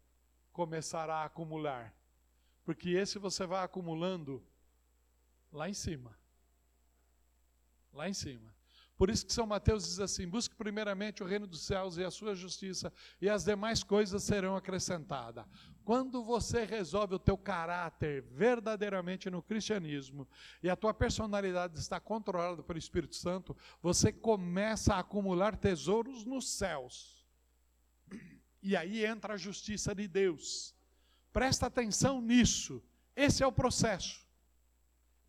começar 0.53 1.09
a 1.09 1.24
acumular. 1.24 1.94
Porque 2.64 2.90
esse 2.90 3.18
você 3.18 3.46
vai 3.46 3.64
acumulando 3.64 4.44
lá 5.53 5.68
em 5.68 5.74
cima. 5.74 6.16
Lá 7.92 8.09
em 8.09 8.14
cima. 8.14 8.55
Por 8.98 9.08
isso 9.08 9.24
que 9.24 9.32
São 9.32 9.46
Mateus 9.46 9.84
diz 9.84 10.00
assim: 10.00 10.26
busque 10.26 10.56
primeiramente 10.56 11.22
o 11.22 11.26
reino 11.26 11.46
dos 11.46 11.62
céus 11.62 11.96
e 11.96 12.04
a 12.04 12.11
sua 12.11 12.34
justiça, 12.34 12.92
e 13.20 13.30
as 13.30 13.44
demais 13.44 13.84
coisas 13.84 14.24
serão 14.24 14.56
acrescentadas. 14.56 15.46
Quando 15.84 16.22
você 16.22 16.64
resolve 16.64 17.14
o 17.14 17.18
teu 17.18 17.38
caráter 17.38 18.22
verdadeiramente 18.22 19.30
no 19.30 19.40
cristianismo 19.40 20.28
e 20.62 20.68
a 20.68 20.76
tua 20.76 20.92
personalidade 20.92 21.78
está 21.78 22.00
controlada 22.00 22.62
pelo 22.62 22.78
Espírito 22.78 23.14
Santo, 23.14 23.56
você 23.80 24.12
começa 24.12 24.94
a 24.94 24.98
acumular 24.98 25.56
tesouros 25.56 26.24
nos 26.24 26.50
céus. 26.50 27.24
E 28.61 28.76
aí 28.76 29.06
entra 29.06 29.34
a 29.34 29.38
justiça 29.38 29.94
de 29.94 30.08
Deus. 30.08 30.74
Presta 31.32 31.66
atenção 31.66 32.20
nisso. 32.20 32.82
Esse 33.14 33.42
é 33.44 33.46
o 33.46 33.52
processo. 33.52 34.26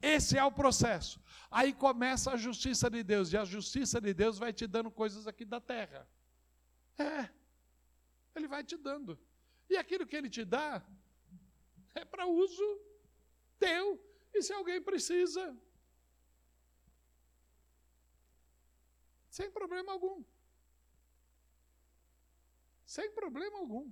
Esse 0.02 0.38
é 0.38 0.44
o 0.44 0.52
processo. 0.52 1.22
Aí 1.52 1.74
começa 1.74 2.32
a 2.32 2.38
justiça 2.38 2.90
de 2.90 3.02
Deus, 3.04 3.34
e 3.34 3.38
a 3.38 3.44
justiça 3.44 4.00
de 4.00 4.14
Deus 4.14 4.38
vai 4.38 4.54
te 4.54 4.68
dando 4.68 4.92
coisas 4.92 5.26
aqui 5.26 5.44
da 5.44 5.60
terra. 5.60 6.08
É, 6.98 7.30
Ele 8.36 8.48
vai 8.48 8.64
te 8.64 8.78
dando. 8.78 9.20
E 9.70 9.76
aquilo 9.76 10.06
que 10.06 10.16
Ele 10.16 10.30
te 10.30 10.46
dá 10.46 10.86
é 11.96 12.06
para 12.06 12.28
uso 12.28 12.80
teu. 13.58 14.00
E 14.34 14.44
se 14.44 14.54
alguém 14.54 14.82
precisa, 14.82 15.58
sem 19.30 19.50
problema 19.50 19.92
algum. 19.92 20.24
Sem 22.86 23.12
problema 23.12 23.58
algum. 23.58 23.92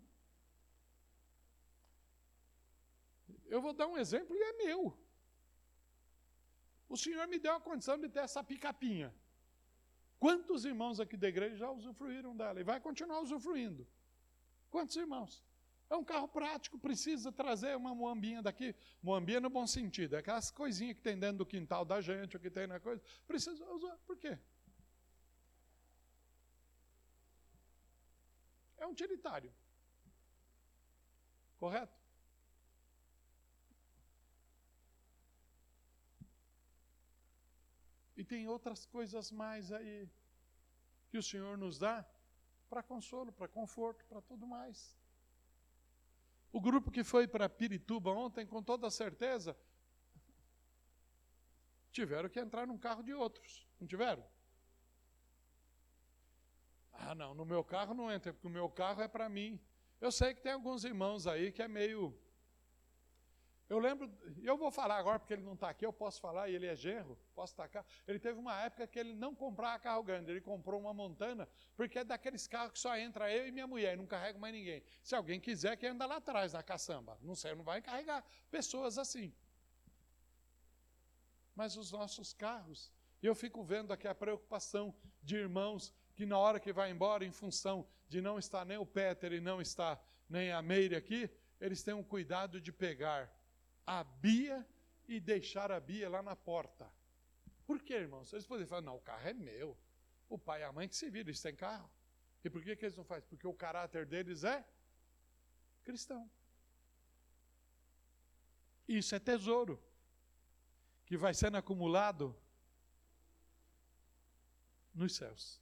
Eu 3.46 3.62
vou 3.62 3.74
dar 3.74 3.88
um 3.88 3.98
exemplo 3.98 4.36
e 4.36 4.43
é 4.43 4.54
meu. 4.54 5.07
O 6.89 6.95
Senhor 6.95 7.28
me 7.28 7.38
deu 7.39 7.54
a 7.54 7.60
condição 7.60 7.97
de 7.97 8.08
ter 8.10 8.19
essa 8.19 8.43
picapinha. 8.43 9.13
Quantos 10.19 10.65
irmãos 10.65 11.00
aqui 11.00 11.15
da 11.15 11.28
igreja 11.28 11.58
já 11.58 11.69
usufruíram 11.69 12.36
dela? 12.36 12.60
E 12.60 12.63
vai 12.63 12.80
continuar 12.80 13.19
usufruindo. 13.21 13.88
Quantos 14.69 14.95
irmãos? 14.95 15.43
É 15.89 15.95
um 15.95 16.04
carro 16.04 16.28
prático, 16.28 16.78
precisa 16.78 17.32
trazer 17.32 17.76
uma 17.78 17.95
moambinha 17.95 18.41
daqui. 18.41 18.76
Moambinha 19.02 19.39
no 19.39 19.50
bom 19.50 19.65
sentido, 19.65 20.15
é 20.15 20.19
aquelas 20.19 20.52
coisinhas 20.52 20.97
que 20.97 21.02
tem 21.02 21.17
dentro 21.17 21.38
do 21.38 21.45
quintal 21.45 21.86
da 21.86 22.02
gente, 22.02 22.36
o 22.36 22.39
que 22.39 22.50
tem 22.50 22.67
na 22.67 22.80
coisa. 22.80 23.02
Precisa 23.26 23.63
usar. 23.71 23.97
Por 24.06 24.17
quê? 24.17 24.38
É 28.78 28.86
um 28.86 28.91
utilitário. 28.91 29.54
Correto? 31.58 31.96
E 38.17 38.23
tem 38.23 38.47
outras 38.47 38.86
coisas 38.86 39.32
mais 39.32 39.71
aí 39.71 40.10
que 41.10 41.17
o 41.19 41.23
Senhor 41.23 41.58
nos 41.58 41.77
dá 41.77 42.03
para 42.67 42.82
consolo, 42.82 43.32
para 43.32 43.47
conforto, 43.47 44.03
para 44.06 44.21
tudo 44.21 44.45
mais. 44.47 44.97
O 46.51 46.60
grupo 46.60 46.89
que 46.89 47.03
foi 47.03 47.27
para 47.27 47.47
Pirituba 47.47 48.10
ontem, 48.12 48.45
com 48.45 48.63
toda 48.63 48.89
certeza, 48.89 49.56
tiveram 51.91 52.27
que 52.27 52.39
entrar 52.39 52.65
num 52.65 52.77
carro 52.77 53.03
de 53.03 53.13
outros, 53.13 53.67
não 53.80 53.88
tiveram? 53.88 54.25
Ah, 56.91 57.13
não, 57.13 57.36
no 57.36 57.45
meu 57.45 57.63
carro 57.63 57.93
não 57.93 58.12
entra, 58.12 58.34
porque 58.34 58.47
o 58.47 58.49
meu 58.49 58.67
carro 58.67 59.01
é 59.01 59.08
para 59.08 59.30
mim. 59.30 59.60
Eu 60.01 60.12
sei 60.12 60.34
que 60.34 60.41
tem 60.41 60.51
alguns 60.51 60.84
irmãos 60.84 61.27
aí 61.27 61.51
que 61.51 61.62
é 61.62 61.67
meio 61.67 62.17
Eu 63.69 63.80
lembro, 63.80 64.10
eu 64.41 64.56
vou 64.56 64.71
falar 64.71 64.97
agora 64.97 65.19
porque 65.19 65.34
ele 65.34 65.43
não 65.43 65.53
está 65.53 65.69
aqui, 65.69 65.86
eu 65.86 65.91
posso 65.91 66.21
falar, 66.21 66.47
e 66.49 66.56
ele 66.56 66.67
é 66.67 66.75
genro, 66.75 67.19
posso 67.36 67.53
tacar. 67.53 67.86
Ele 68.08 68.17
teve 68.17 68.39
uma 68.39 68.58
época 68.62 68.88
que 68.88 68.97
ele 68.97 69.13
não 69.13 69.36
comprava 69.36 69.77
carro 69.77 70.01
grande, 70.03 70.32
ele 70.32 70.39
comprou 70.39 70.80
uma 70.80 70.93
Montana, 70.93 71.49
porque 71.75 71.99
é 71.99 72.03
daqueles 72.06 72.47
carros 72.47 72.71
que 72.71 72.80
só 72.80 72.97
entra 72.97 73.32
eu 73.32 73.45
e 73.45 73.51
minha 73.51 73.67
mulher, 73.67 73.93
e 73.93 73.97
não 73.97 74.06
carrega 74.06 74.39
mais 74.39 74.53
ninguém. 74.53 74.82
Se 75.03 75.15
alguém 75.15 75.38
quiser, 75.38 75.75
que 75.75 75.86
anda 75.86 76.06
lá 76.06 76.15
atrás, 76.15 76.53
na 76.53 76.63
caçamba. 76.63 77.17
Não 77.21 77.36
sei, 77.36 77.56
não 77.56 77.63
vai 77.63 77.82
carregar 77.82 78.23
pessoas 78.49 78.97
assim. 78.97 79.34
Mas 81.53 81.75
os 81.75 81.91
nossos 81.91 82.34
carros, 82.34 82.89
eu 83.21 83.36
fico 83.36 83.63
vendo 83.65 83.91
aqui 83.91 84.08
a 84.08 84.15
preocupação 84.15 84.95
de 85.21 85.36
irmãos 85.36 85.93
que 86.15 86.25
na 86.25 86.38
hora 86.38 86.58
que 86.58 86.71
vai 86.71 86.89
embora, 86.89 87.25
em 87.25 87.32
função 87.32 87.86
de 88.08 88.21
não 88.21 88.39
estar 88.39 88.63
nem 88.63 88.77
o 88.77 88.86
Peter 88.86 89.34
e 89.34 89.41
não 89.41 89.60
estar 89.60 90.01
nem 90.30 90.53
a 90.53 90.62
Meire 90.62 90.95
aqui, 90.95 91.30
eles 91.60 91.84
têm 91.84 91.93
um 91.93 92.03
cuidado 92.03 92.62
de 92.62 92.71
pegar 92.71 93.30
a 93.88 94.04
Bia 94.04 94.67
e 95.08 95.19
deixar 95.19 95.71
a 95.71 95.80
Bia 95.80 96.10
lá 96.10 96.21
na 96.21 96.36
porta. 96.36 96.91
Por 97.65 97.82
quê, 97.82 97.93
irmãos? 97.93 98.32
Eles 98.34 98.45
podem 98.45 98.67
falar, 98.67 98.82
não, 98.82 98.97
o 98.97 99.02
carro 99.02 99.28
é 99.28 99.34
meu. 99.34 99.78
O 100.30 100.38
pai 100.38 100.62
e 100.62 100.63
a 100.65 100.73
mãe 100.73 100.89
que 100.89 100.95
se 100.95 101.10
viram, 101.10 101.30
eles 101.30 101.41
têm 101.41 101.56
carro. 101.56 101.89
E 102.43 102.50
por 102.50 102.62
que, 102.62 102.76
que 102.76 102.86
eles 102.86 102.97
não 102.97 103.06
fazem? 103.06 103.28
Porque 103.30 103.47
o 103.47 103.54
caráter 103.54 104.06
deles 104.06 104.43
é 104.43 104.65
cristão. 105.84 106.30
Isso 108.88 109.15
é 109.15 109.19
tesouro 109.19 109.82
que 111.06 111.17
vai 111.17 111.34
sendo 111.34 111.58
acumulado 111.58 112.36
nos 114.93 115.15
céus. 115.15 115.62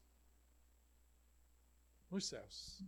Nos 2.09 2.25
céus. 2.25 2.83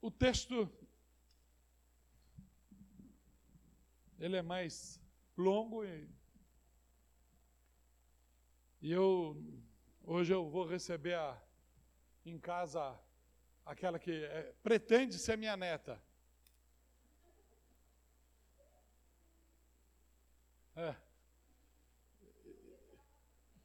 O 0.00 0.10
texto 0.10 0.70
ele 4.18 4.36
é 4.36 4.42
mais 4.42 5.00
longo 5.36 5.84
e, 5.84 6.08
e 8.80 8.92
eu 8.92 9.36
hoje 10.02 10.32
eu 10.32 10.48
vou 10.48 10.66
receber 10.66 11.14
a, 11.14 11.40
em 12.24 12.38
casa 12.38 12.98
aquela 13.64 13.98
que 13.98 14.24
é, 14.24 14.54
pretende 14.62 15.18
ser 15.18 15.36
minha 15.36 15.56
neta. 15.56 16.00
É. 20.76 20.94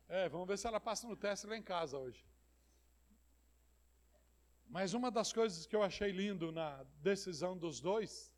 É, 0.07 0.29
vamos 0.29 0.47
ver 0.47 0.57
se 0.57 0.67
ela 0.67 0.79
passa 0.79 1.07
no 1.07 1.15
teste 1.15 1.47
lá 1.47 1.55
em 1.55 1.61
casa 1.63 1.97
hoje. 1.97 2.25
Mas 4.67 4.93
uma 4.93 5.11
das 5.11 5.31
coisas 5.31 5.65
que 5.65 5.75
eu 5.75 5.83
achei 5.83 6.11
lindo 6.11 6.51
na 6.51 6.83
decisão 7.01 7.57
dos 7.57 7.79
dois 7.79 8.30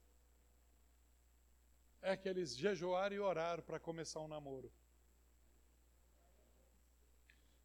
é 2.03 2.15
que 2.17 2.27
eles 2.27 2.55
jejuaram 2.55 3.15
e 3.15 3.19
oraram 3.19 3.63
para 3.63 3.79
começar 3.79 4.19
um 4.19 4.27
namoro. 4.27 4.71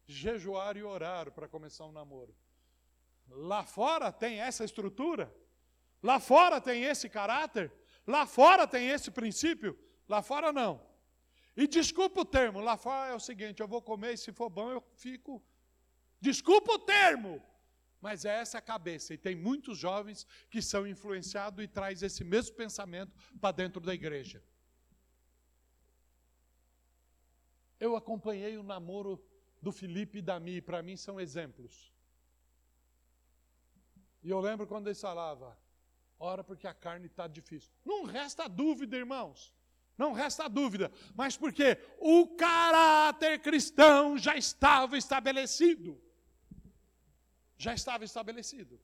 Jejuaram 0.07 0.79
e 0.79 0.83
oraram 0.83 1.31
para 1.31 1.47
começar 1.47 1.85
um 1.85 1.91
namoro. 1.91 2.33
Lá 3.27 3.63
fora 3.63 4.11
tem 4.11 4.39
essa 4.39 4.63
estrutura, 4.63 5.31
lá 6.01 6.19
fora 6.19 6.59
tem 6.59 6.83
esse 6.83 7.07
caráter, 7.07 7.71
lá 8.07 8.25
fora 8.25 8.65
tem 8.65 8.89
esse 8.89 9.11
princípio, 9.11 9.77
lá 10.07 10.23
fora 10.23 10.51
não. 10.51 10.81
E 11.55 11.67
desculpa 11.67 12.21
o 12.21 12.25
termo, 12.25 12.59
lá 12.59 12.77
fora 12.77 13.11
é 13.11 13.15
o 13.15 13.19
seguinte: 13.19 13.59
eu 13.59 13.67
vou 13.67 13.81
comer 13.81 14.13
e 14.13 14.17
se 14.17 14.31
for 14.31 14.49
bom 14.49 14.71
eu 14.71 14.81
fico. 14.95 15.43
Desculpa 16.19 16.71
o 16.73 16.79
termo, 16.79 17.41
mas 18.01 18.25
é 18.25 18.29
essa 18.39 18.57
a 18.57 18.61
cabeça. 18.61 19.13
E 19.13 19.17
tem 19.17 19.35
muitos 19.35 19.77
jovens 19.77 20.25
que 20.49 20.61
são 20.61 20.87
influenciados 20.87 21.63
e 21.63 21.67
traz 21.67 22.01
esse 22.01 22.23
mesmo 22.23 22.55
pensamento 22.55 23.15
para 23.39 23.51
dentro 23.51 23.81
da 23.81 23.93
igreja. 23.93 24.43
Eu 27.79 27.95
acompanhei 27.95 28.57
o 28.57 28.63
namoro 28.63 29.23
do 29.61 29.71
Felipe 29.71 30.19
e 30.19 30.21
da 30.21 30.39
Mi, 30.39 30.61
para 30.61 30.81
mim 30.81 30.97
são 30.97 31.19
exemplos. 31.19 31.93
E 34.21 34.29
eu 34.29 34.39
lembro 34.39 34.67
quando 34.67 34.87
eles 34.87 34.99
falavam, 34.99 35.55
ora 36.17 36.43
porque 36.43 36.67
a 36.67 36.73
carne 36.73 37.07
está 37.07 37.27
difícil. 37.27 37.71
Não 37.85 38.03
resta 38.03 38.47
dúvida, 38.47 38.97
irmãos. 38.97 39.53
Não 39.97 40.13
resta 40.13 40.47
dúvida. 40.47 40.91
Mas 41.13 41.37
porque 41.37 41.77
o 41.99 42.35
caráter 42.35 43.39
cristão 43.39 44.17
já 44.17 44.35
estava 44.35 44.97
estabelecido 44.97 46.01
já 47.59 47.73
estava 47.73 48.05
estabelecido. 48.05 48.79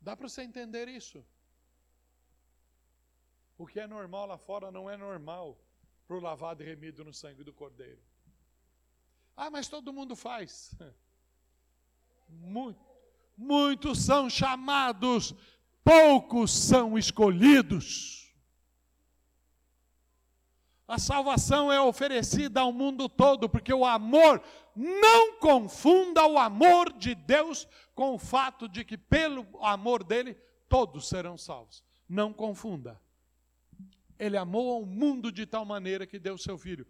Dá 0.00 0.16
para 0.16 0.28
você 0.28 0.42
entender 0.42 0.88
isso? 0.88 1.24
O 3.56 3.66
que 3.66 3.78
é 3.78 3.86
normal 3.86 4.26
lá 4.26 4.36
fora 4.36 4.70
não 4.70 4.90
é 4.90 4.96
normal 4.96 5.56
para 6.06 6.16
o 6.16 6.20
lavado 6.20 6.62
e 6.62 6.66
remido 6.66 7.04
no 7.04 7.14
sangue 7.14 7.44
do 7.44 7.52
Cordeiro. 7.52 8.02
Ah, 9.36 9.50
mas 9.50 9.68
todo 9.68 9.92
mundo 9.92 10.16
faz. 10.16 10.74
Muito, 12.28 12.84
muitos 13.36 14.04
são 14.04 14.28
chamados, 14.28 15.34
poucos 15.84 16.50
são 16.52 16.98
escolhidos. 16.98 18.27
A 20.88 20.98
salvação 20.98 21.70
é 21.70 21.78
oferecida 21.78 22.60
ao 22.60 22.72
mundo 22.72 23.10
todo, 23.10 23.46
porque 23.46 23.74
o 23.74 23.84
amor 23.84 24.42
não 24.74 25.36
confunda 25.38 26.26
o 26.26 26.38
amor 26.38 26.90
de 26.94 27.14
Deus 27.14 27.68
com 27.94 28.14
o 28.14 28.18
fato 28.18 28.66
de 28.66 28.86
que, 28.86 28.96
pelo 28.96 29.46
amor 29.62 30.02
dele, 30.02 30.34
todos 30.66 31.06
serão 31.06 31.36
salvos. 31.36 31.84
Não 32.08 32.32
confunda. 32.32 32.98
Ele 34.18 34.38
amou 34.38 34.82
o 34.82 34.86
mundo 34.86 35.30
de 35.30 35.44
tal 35.44 35.66
maneira 35.66 36.06
que 36.06 36.18
deu 36.18 36.38
seu 36.38 36.56
filho. 36.56 36.86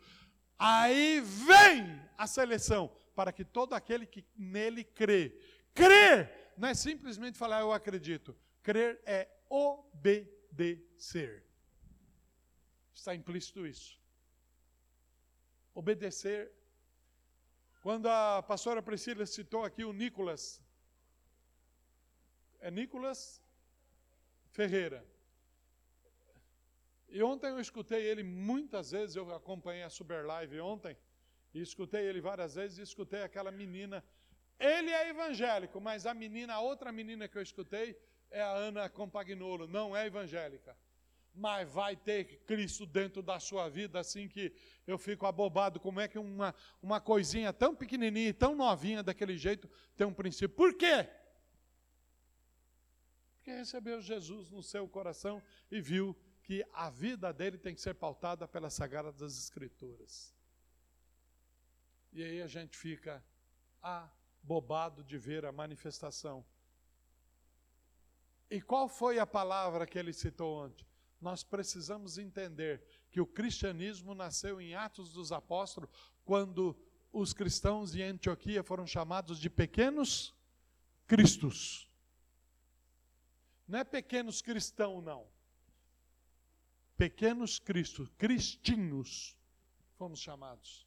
Aí 0.56 1.20
vem 1.20 2.00
a 2.16 2.28
seleção, 2.28 2.88
para 3.16 3.32
que 3.32 3.44
todo 3.44 3.72
aquele 3.72 4.06
que 4.06 4.24
nele 4.37 4.84
crê. 4.84 5.37
Crer 5.74 6.52
não 6.56 6.68
é 6.68 6.74
simplesmente 6.74 7.37
falar 7.37 7.61
eu 7.61 7.72
acredito. 7.72 8.37
Crer 8.62 9.02
é 9.04 9.28
obedecer. 9.50 11.47
Está 12.98 13.14
implícito 13.14 13.64
isso. 13.64 13.96
Obedecer. 15.72 16.50
Quando 17.80 18.06
a 18.08 18.42
pastora 18.42 18.82
Priscila 18.82 19.24
citou 19.24 19.62
aqui 19.64 19.84
o 19.84 19.92
Nicolas, 19.92 20.61
é 22.58 22.72
Nicolas 22.72 23.40
Ferreira. 24.50 25.00
E 27.08 27.22
ontem 27.22 27.50
eu 27.50 27.61
escutei 27.61 28.02
ele 28.02 28.24
muitas 28.24 28.90
vezes, 28.90 29.14
eu 29.14 29.32
acompanhei 29.32 29.84
a 29.84 29.90
Super 29.98 30.26
Live 30.26 30.61
ontem, 30.61 30.96
e 31.54 31.62
escutei 31.62 32.04
ele 32.04 32.20
várias 32.20 32.56
vezes, 32.56 32.78
e 32.78 32.82
escutei 32.82 33.22
aquela 33.22 33.52
menina. 33.52 34.04
Ele 34.58 34.90
é 34.90 35.08
evangélico, 35.08 35.80
mas 35.80 36.04
a 36.04 36.12
menina, 36.12 36.54
a 36.54 36.61
outra 36.61 36.90
menina 36.90 37.28
que 37.28 37.38
eu 37.38 37.42
escutei, 37.42 37.96
é 38.28 38.42
a 38.42 38.50
Ana 38.50 38.88
Compagnolo, 38.90 39.68
não 39.68 39.96
é 39.96 40.04
evangélica 40.04 40.76
mas 41.38 41.68
vai 41.72 41.96
ter 41.96 42.40
Cristo 42.44 42.85
dentro 42.85 43.22
da 43.22 43.38
sua 43.38 43.68
vida, 43.68 44.01
assim 44.01 44.29
que 44.29 44.53
eu 44.87 44.98
fico 44.98 45.24
abobado. 45.24 45.79
Como 45.79 46.01
é 46.01 46.09
que 46.09 46.18
uma, 46.18 46.55
uma 46.83 47.01
coisinha 47.01 47.53
tão 47.53 47.74
pequenininha 47.74 48.35
tão 48.35 48.55
novinha 48.55 49.03
daquele 49.03 49.38
jeito 49.38 49.70
tem 49.96 50.07
um 50.07 50.12
princípio? 50.12 50.57
Por 50.57 50.74
quê? 50.74 51.09
Porque 53.37 53.53
recebeu 53.53 54.01
Jesus 54.01 54.51
no 54.51 54.62
seu 54.62 54.87
coração 54.88 55.42
e 55.70 55.81
viu 55.81 56.16
que 56.42 56.64
a 56.72 56.90
vida 56.90 57.33
dele 57.33 57.57
tem 57.57 57.74
que 57.74 57.81
ser 57.81 57.94
pautada 57.94 58.48
pelas 58.48 58.74
Sagradas 58.74 59.38
Escrituras. 59.38 60.35
E 62.12 62.22
aí 62.22 62.42
a 62.42 62.46
gente 62.46 62.77
fica 62.77 63.24
abobado 63.81 65.05
de 65.05 65.16
ver 65.16 65.44
a 65.44 65.53
manifestação. 65.53 66.44
E 68.51 68.61
qual 68.61 68.88
foi 68.88 69.18
a 69.18 69.27
palavra 69.27 69.87
que 69.87 69.98
ele 69.98 70.12
citou 70.12 70.62
antes? 70.62 70.97
Nós 71.20 71.42
precisamos 71.42 72.18
entender 72.18 72.83
que 73.11 73.20
o 73.20 73.26
cristianismo 73.26 74.14
nasceu 74.14 74.61
em 74.61 74.74
Atos 74.74 75.12
dos 75.12 75.33
Apóstolos, 75.33 75.90
quando 76.24 76.76
os 77.12 77.33
cristãos 77.33 77.92
de 77.92 78.02
Antioquia 78.02 78.62
foram 78.62 78.87
chamados 78.87 79.38
de 79.38 79.50
pequenos 79.50 80.35
cristos. 81.07 81.88
Não 83.66 83.81
é 83.81 83.85
pequenos 83.85 84.40
cristãos, 84.40 85.02
não. 85.04 85.26
Pequenos 86.96 87.59
cristos, 87.59 88.09
cristinhos, 88.16 89.37
fomos 89.96 90.20
chamados. 90.20 90.87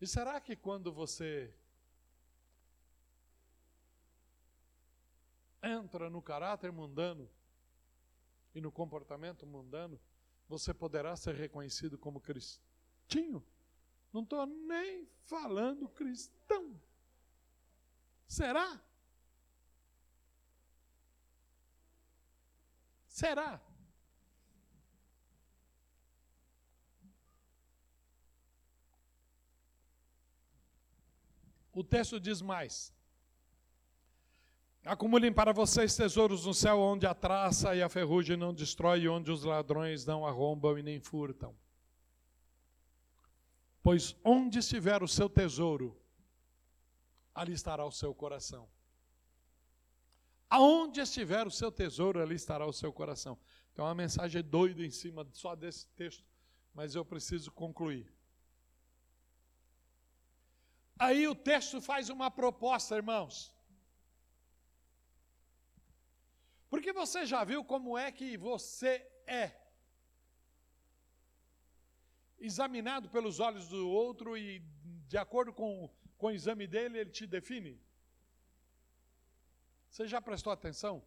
E 0.00 0.06
será 0.06 0.40
que 0.40 0.54
quando 0.54 0.92
você 0.92 1.54
entra 5.66 6.08
no 6.08 6.22
caráter 6.22 6.70
mundano 6.72 7.30
e 8.54 8.60
no 8.60 8.72
comportamento 8.72 9.46
mundano, 9.46 10.00
você 10.48 10.72
poderá 10.72 11.14
ser 11.16 11.34
reconhecido 11.34 11.98
como 11.98 12.20
cristinho. 12.20 13.44
Não 14.12 14.22
estou 14.22 14.46
nem 14.46 15.06
falando 15.24 15.88
cristão. 15.88 16.80
Será? 18.26 18.80
Será? 23.06 23.60
O 31.72 31.84
texto 31.84 32.18
diz 32.18 32.40
mais: 32.40 32.95
Acumulem 34.86 35.32
para 35.32 35.52
vocês 35.52 35.96
tesouros 35.96 36.46
no 36.46 36.54
céu, 36.54 36.78
onde 36.78 37.08
a 37.08 37.12
traça 37.12 37.74
e 37.74 37.82
a 37.82 37.88
ferrugem 37.88 38.36
não 38.36 38.54
destrói, 38.54 39.08
onde 39.08 39.32
os 39.32 39.42
ladrões 39.42 40.06
não 40.06 40.24
arrombam 40.24 40.78
e 40.78 40.82
nem 40.82 41.00
furtam. 41.00 41.56
Pois 43.82 44.14
onde 44.22 44.60
estiver 44.60 45.02
o 45.02 45.08
seu 45.08 45.28
tesouro, 45.28 46.00
ali 47.34 47.52
estará 47.52 47.84
o 47.84 47.90
seu 47.90 48.14
coração. 48.14 48.68
Aonde 50.48 51.00
estiver 51.00 51.44
o 51.48 51.50
seu 51.50 51.72
tesouro, 51.72 52.22
ali 52.22 52.36
estará 52.36 52.64
o 52.64 52.72
seu 52.72 52.92
coração. 52.92 53.36
Tem 53.74 53.84
uma 53.84 53.92
mensagem 53.92 54.40
doida 54.40 54.86
em 54.86 54.90
cima 54.92 55.26
só 55.32 55.56
desse 55.56 55.88
texto, 55.96 56.24
mas 56.72 56.94
eu 56.94 57.04
preciso 57.04 57.50
concluir. 57.50 58.08
Aí 60.96 61.26
o 61.26 61.34
texto 61.34 61.80
faz 61.80 62.08
uma 62.08 62.30
proposta, 62.30 62.94
irmãos. 62.94 63.55
Porque 66.76 66.92
você 66.92 67.24
já 67.24 67.42
viu 67.42 67.64
como 67.64 67.96
é 67.96 68.12
que 68.12 68.36
você 68.36 69.02
é 69.26 69.50
examinado 72.38 73.08
pelos 73.08 73.40
olhos 73.40 73.66
do 73.68 73.88
outro 73.88 74.36
e, 74.36 74.62
de 75.08 75.16
acordo 75.16 75.54
com, 75.54 75.90
com 76.18 76.26
o 76.26 76.30
exame 76.30 76.66
dele, 76.66 76.98
ele 76.98 77.08
te 77.08 77.26
define? 77.26 77.80
Você 79.88 80.06
já 80.06 80.20
prestou 80.20 80.52
atenção? 80.52 81.02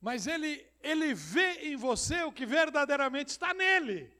Mas 0.00 0.26
ele, 0.26 0.66
ele 0.80 1.12
vê 1.12 1.68
em 1.68 1.76
você 1.76 2.22
o 2.22 2.32
que 2.32 2.46
verdadeiramente 2.46 3.28
está 3.28 3.52
nele. 3.52 4.10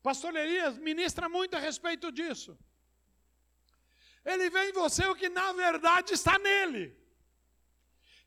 Pastor 0.00 0.36
Elias 0.36 0.78
ministra 0.78 1.28
muito 1.28 1.56
a 1.56 1.58
respeito 1.58 2.12
disso. 2.12 2.56
Ele 4.24 4.48
vê 4.48 4.68
em 4.68 4.72
você 4.72 5.04
o 5.08 5.16
que 5.16 5.28
na 5.28 5.52
verdade 5.52 6.14
está 6.14 6.38
nele. 6.38 7.01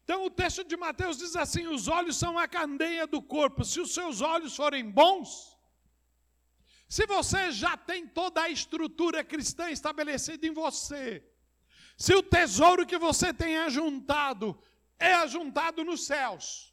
Então 0.06 0.24
o 0.24 0.30
texto 0.30 0.64
de 0.64 0.78
Mateus 0.78 1.18
diz 1.18 1.36
assim: 1.36 1.66
os 1.66 1.88
olhos 1.88 2.16
são 2.16 2.38
a 2.38 2.48
candeia 2.48 3.06
do 3.08 3.22
corpo. 3.22 3.66
Se 3.66 3.82
os 3.82 3.92
seus 3.92 4.22
olhos 4.22 4.56
forem 4.56 4.88
bons, 4.90 5.58
se 6.88 7.08
você 7.08 7.52
já 7.52 7.76
tem 7.76 8.08
toda 8.08 8.44
a 8.44 8.50
estrutura 8.50 9.24
cristã 9.24 9.72
estabelecida 9.72 10.46
em 10.46 10.54
você, 10.54 11.28
se 11.98 12.14
o 12.14 12.22
tesouro 12.22 12.86
que 12.86 13.00
você 13.00 13.34
tem 13.34 13.58
ajuntado 13.58 14.56
é 15.00 15.12
ajuntado 15.16 15.84
nos 15.84 16.06
céus, 16.06 16.72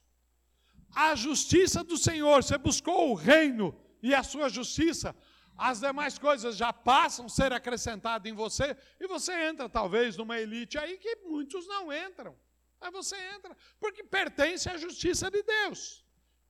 a 0.95 1.15
justiça 1.15 1.83
do 1.83 1.97
Senhor, 1.97 2.45
você 2.45 2.59
buscou 2.59 3.11
o 3.11 3.15
reino 3.15 3.75
e 4.03 4.15
a 4.15 4.23
sua 4.23 4.51
justiça, 4.51 5.17
as 5.57 5.81
demais 5.81 6.19
coisas 6.19 6.55
já 6.55 6.71
passam 6.71 7.25
a 7.25 7.31
ser 7.31 7.51
acrescentadas 7.51 8.31
em 8.31 8.35
você, 8.35 8.77
e 9.01 9.07
você 9.07 9.33
entra 9.49 9.71
talvez 9.71 10.19
numa 10.19 10.39
elite 10.39 10.77
aí 10.77 10.99
que 10.99 11.17
muitos 11.25 11.67
não 11.67 11.91
entram. 11.91 12.37
Aí 12.83 12.91
você 12.91 13.17
entra, 13.35 13.57
porque 13.79 14.03
pertence 14.03 14.69
à 14.69 14.77
justiça 14.77 15.31
de 15.31 15.43
Deus, 15.43 16.05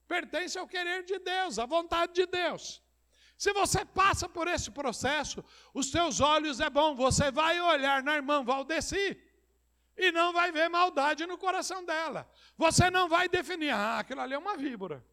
pertence 0.07 0.57
ao 0.57 0.67
querer 0.67 1.03
de 1.03 1.19
Deus, 1.19 1.59
à 1.59 1.65
vontade 1.65 2.13
de 2.13 2.25
Deus. 2.25 2.81
Se 3.37 3.51
você 3.53 3.85
passa 3.85 4.27
por 4.27 4.47
esse 4.47 4.71
processo, 4.71 5.43
os 5.73 5.91
seus 5.91 6.19
olhos 6.19 6.59
é 6.59 6.69
bom, 6.69 6.95
você 6.95 7.31
vai 7.31 7.59
olhar 7.61 8.01
na 8.01 8.15
irmã 8.15 8.43
Valdeci 8.43 9.21
e 9.95 10.11
não 10.11 10.33
vai 10.33 10.51
ver 10.51 10.69
maldade 10.69 11.25
no 11.25 11.37
coração 11.37 11.85
dela. 11.85 12.29
Você 12.57 12.89
não 12.89 13.07
vai 13.07 13.29
definir, 13.29 13.71
ah, 13.71 13.99
aquilo 13.99 14.21
ali 14.21 14.33
é 14.33 14.37
uma 14.37 14.57
víbora. 14.57 15.05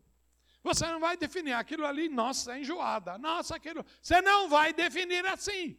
Você 0.62 0.87
não 0.87 1.01
vai 1.01 1.16
definir 1.16 1.53
aquilo 1.53 1.87
ali, 1.87 2.09
nossa, 2.09 2.55
é 2.55 2.61
enjoada. 2.61 3.16
Nossa, 3.18 3.57
aquilo. 3.57 3.85
Você 4.01 4.21
não 4.21 4.49
vai 4.49 4.73
definir 4.73 5.25
assim. 5.27 5.77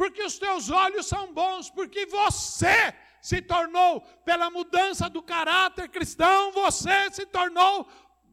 Porque 0.00 0.22
os 0.22 0.38
teus 0.38 0.70
olhos 0.70 1.04
são 1.04 1.30
bons, 1.30 1.68
porque 1.68 2.06
você 2.06 2.94
se 3.20 3.42
tornou, 3.42 4.00
pela 4.24 4.48
mudança 4.48 5.10
do 5.10 5.22
caráter 5.22 5.90
cristão, 5.90 6.52
você 6.52 7.10
se 7.10 7.26
tornou 7.26 7.86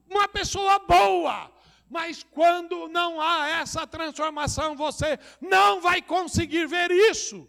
uma 0.10 0.30
pessoa 0.30 0.80
boa. 0.80 1.52
Mas 1.90 2.24
quando 2.24 2.88
não 2.88 3.20
há 3.20 3.50
essa 3.50 3.86
transformação, 3.86 4.78
você 4.78 5.20
não 5.42 5.82
vai 5.82 6.02
conseguir 6.02 6.66
ver 6.68 6.90
isso. 6.90 7.46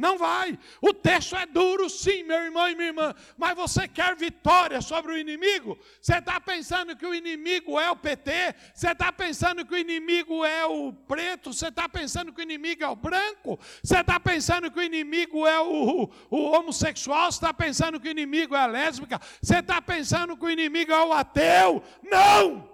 Não 0.00 0.16
vai. 0.16 0.58
O 0.80 0.94
texto 0.94 1.36
é 1.36 1.44
duro, 1.44 1.90
sim, 1.90 2.22
meu 2.22 2.38
irmão 2.38 2.66
e 2.70 2.74
minha 2.74 2.88
irmã. 2.88 3.14
Mas 3.36 3.54
você 3.54 3.86
quer 3.86 4.16
vitória 4.16 4.80
sobre 4.80 5.12
o 5.12 5.18
inimigo? 5.18 5.78
Você 6.00 6.14
está 6.16 6.40
pensando 6.40 6.96
que 6.96 7.04
o 7.04 7.14
inimigo 7.14 7.78
é 7.78 7.90
o 7.90 7.96
PT? 7.96 8.54
Você 8.72 8.92
está 8.92 9.12
pensando 9.12 9.62
que 9.66 9.74
o 9.74 9.76
inimigo 9.76 10.42
é 10.42 10.64
o 10.64 10.90
preto? 10.90 11.52
Você 11.52 11.68
está 11.68 11.86
pensando 11.86 12.32
que 12.32 12.40
o 12.40 12.42
inimigo 12.42 12.82
é 12.82 12.88
o 12.88 12.96
branco? 12.96 13.60
Você 13.84 14.00
está 14.00 14.18
pensando 14.18 14.70
que 14.70 14.78
o 14.78 14.82
inimigo 14.82 15.46
é 15.46 15.60
o, 15.60 16.10
o 16.30 16.38
homossexual? 16.52 17.30
Você 17.30 17.36
está 17.36 17.52
pensando 17.52 18.00
que 18.00 18.08
o 18.08 18.10
inimigo 18.10 18.54
é 18.54 18.60
a 18.60 18.66
lésbica? 18.66 19.20
Você 19.42 19.58
está 19.58 19.82
pensando 19.82 20.34
que 20.34 20.46
o 20.46 20.50
inimigo 20.50 20.92
é 20.92 21.04
o 21.04 21.12
ateu? 21.12 21.82
Não! 22.02 22.70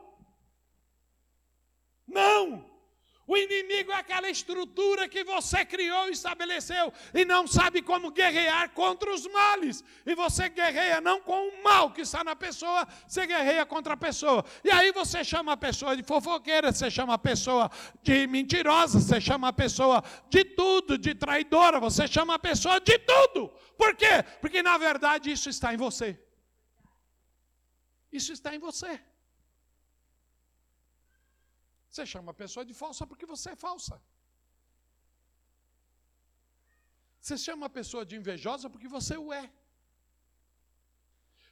Não! 2.07 2.76
O 3.27 3.37
inimigo 3.37 3.91
é 3.91 3.97
aquela 3.97 4.31
estrutura 4.31 5.09
que 5.09 5.25
você 5.25 5.65
criou 5.65 6.09
e 6.09 6.13
estabeleceu 6.13 6.93
e 7.13 7.25
não 7.25 7.45
sabe 7.45 7.83
como 7.83 8.13
guerrear 8.13 8.71
contra 8.71 9.13
os 9.13 9.27
males. 9.27 9.83
E 10.05 10.15
você 10.15 10.49
guerreia 10.49 11.01
não 11.01 11.21
com 11.21 11.49
o 11.49 11.63
mal 11.63 11.91
que 11.91 12.03
está 12.03 12.23
na 12.23 12.37
pessoa, 12.37 12.87
você 13.07 13.27
guerreia 13.27 13.67
contra 13.67 13.95
a 13.95 13.97
pessoa. 13.97 14.45
E 14.63 14.71
aí 14.71 14.93
você 14.93 15.25
chama 15.25 15.53
a 15.53 15.57
pessoa 15.57 15.97
de 15.97 16.05
fofoqueira, 16.05 16.71
você 16.71 16.89
chama 16.89 17.15
a 17.15 17.19
pessoa 17.19 17.69
de 18.01 18.29
mentirosa, 18.29 19.01
você 19.01 19.21
chama 19.21 19.49
a 19.49 19.53
pessoa 19.53 20.05
de 20.31 20.45
tudo, 20.45 20.97
de 20.97 21.13
traidora, 21.13 21.81
você 21.81 22.07
chama 22.07 22.35
a 22.35 22.39
pessoa 22.39 22.79
de 22.81 22.97
tudo. 23.01 23.49
Por 23.77 23.97
quê? 23.97 24.23
Porque 24.41 24.63
na 24.63 24.79
verdade 24.79 25.33
isso 25.33 25.49
está 25.49 25.75
em 25.75 25.77
você. 25.77 26.17
Isso 28.13 28.33
está 28.33 28.55
em 28.55 28.61
você. 28.61 29.01
Você 31.97 32.05
chama 32.05 32.31
a 32.31 32.35
pessoa 32.35 32.63
de 32.63 32.75
falsa 32.75 33.07
porque 33.07 33.25
você 33.25 33.49
é 33.51 33.57
falsa. 33.57 33.99
Você 37.19 37.39
chama 37.39 37.65
a 37.67 37.71
pessoa 37.71 38.05
de 38.05 38.17
invejosa 38.17 38.69
porque 38.69 38.87
você 38.87 39.17
o 39.17 39.33
é. 39.33 39.51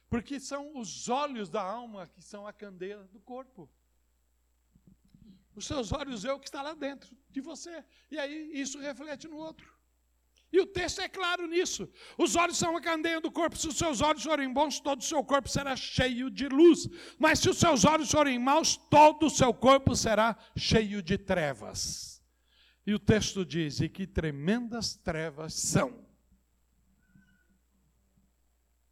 Porque 0.07 0.39
são 0.39 0.77
os 0.77 1.09
olhos 1.09 1.49
da 1.49 1.63
alma 1.63 2.05
que 2.07 2.21
são 2.21 2.45
a 2.45 2.53
candeia 2.53 2.99
do 3.05 3.19
corpo. 3.19 3.67
Os 5.55 5.65
seus 5.65 5.91
olhos 5.91 6.23
é 6.25 6.31
o 6.31 6.39
que 6.39 6.47
está 6.47 6.61
lá 6.61 6.75
dentro 6.75 7.17
de 7.31 7.41
você. 7.41 7.83
E 8.11 8.19
aí 8.19 8.35
isso 8.53 8.77
reflete 8.77 9.27
no 9.27 9.37
outro. 9.37 9.74
E 10.51 10.59
o 10.61 10.65
texto 10.65 11.01
é 11.01 11.09
claro 11.09 11.47
nisso. 11.47 11.89
Os 12.17 12.35
olhos 12.35 12.57
são 12.57 12.77
a 12.77 12.81
candeia 12.81 13.19
do 13.19 13.31
corpo. 13.31 13.57
Se 13.57 13.67
os 13.67 13.77
seus 13.77 13.99
olhos 14.01 14.23
forem 14.23 14.51
bons, 14.51 14.79
todo 14.79 14.99
o 14.99 15.03
seu 15.03 15.23
corpo 15.23 15.49
será 15.49 15.75
cheio 15.75 16.29
de 16.29 16.47
luz. 16.47 16.87
Mas 17.19 17.39
se 17.39 17.49
os 17.49 17.57
seus 17.57 17.83
olhos 17.83 18.09
forem 18.09 18.39
maus, 18.39 18.77
todo 18.77 19.25
o 19.25 19.29
seu 19.29 19.53
corpo 19.53 19.95
será 19.95 20.37
cheio 20.55 21.01
de 21.01 21.17
trevas. 21.17 22.23
E 22.85 22.93
o 22.93 22.99
texto 22.99 23.45
diz: 23.45 23.81
E 23.81 23.89
que 23.89 24.05
tremendas 24.05 24.95
trevas 24.95 25.53
são. 25.53 26.05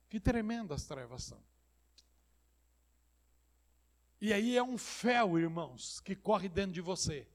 Que 0.09 0.19
tremendas 0.19 0.85
trevas 0.85 1.23
são. 1.23 1.41
E 4.19 4.31
aí 4.31 4.55
é 4.57 4.63
um 4.63 4.77
fel, 4.77 5.37
irmãos, 5.37 5.99
que 5.99 6.15
corre 6.15 6.47
dentro 6.47 6.71
de 6.71 6.81
você. 6.81 7.27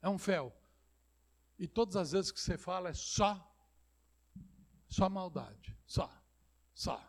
É 0.00 0.08
um 0.08 0.18
fel. 0.18 0.54
E 1.58 1.66
todas 1.66 1.96
as 1.96 2.12
vezes 2.12 2.30
que 2.30 2.40
você 2.40 2.58
fala 2.58 2.90
é 2.90 2.94
só, 2.94 3.32
só 4.88 5.08
maldade. 5.08 5.76
Só, 5.86 6.12
só. 6.74 7.02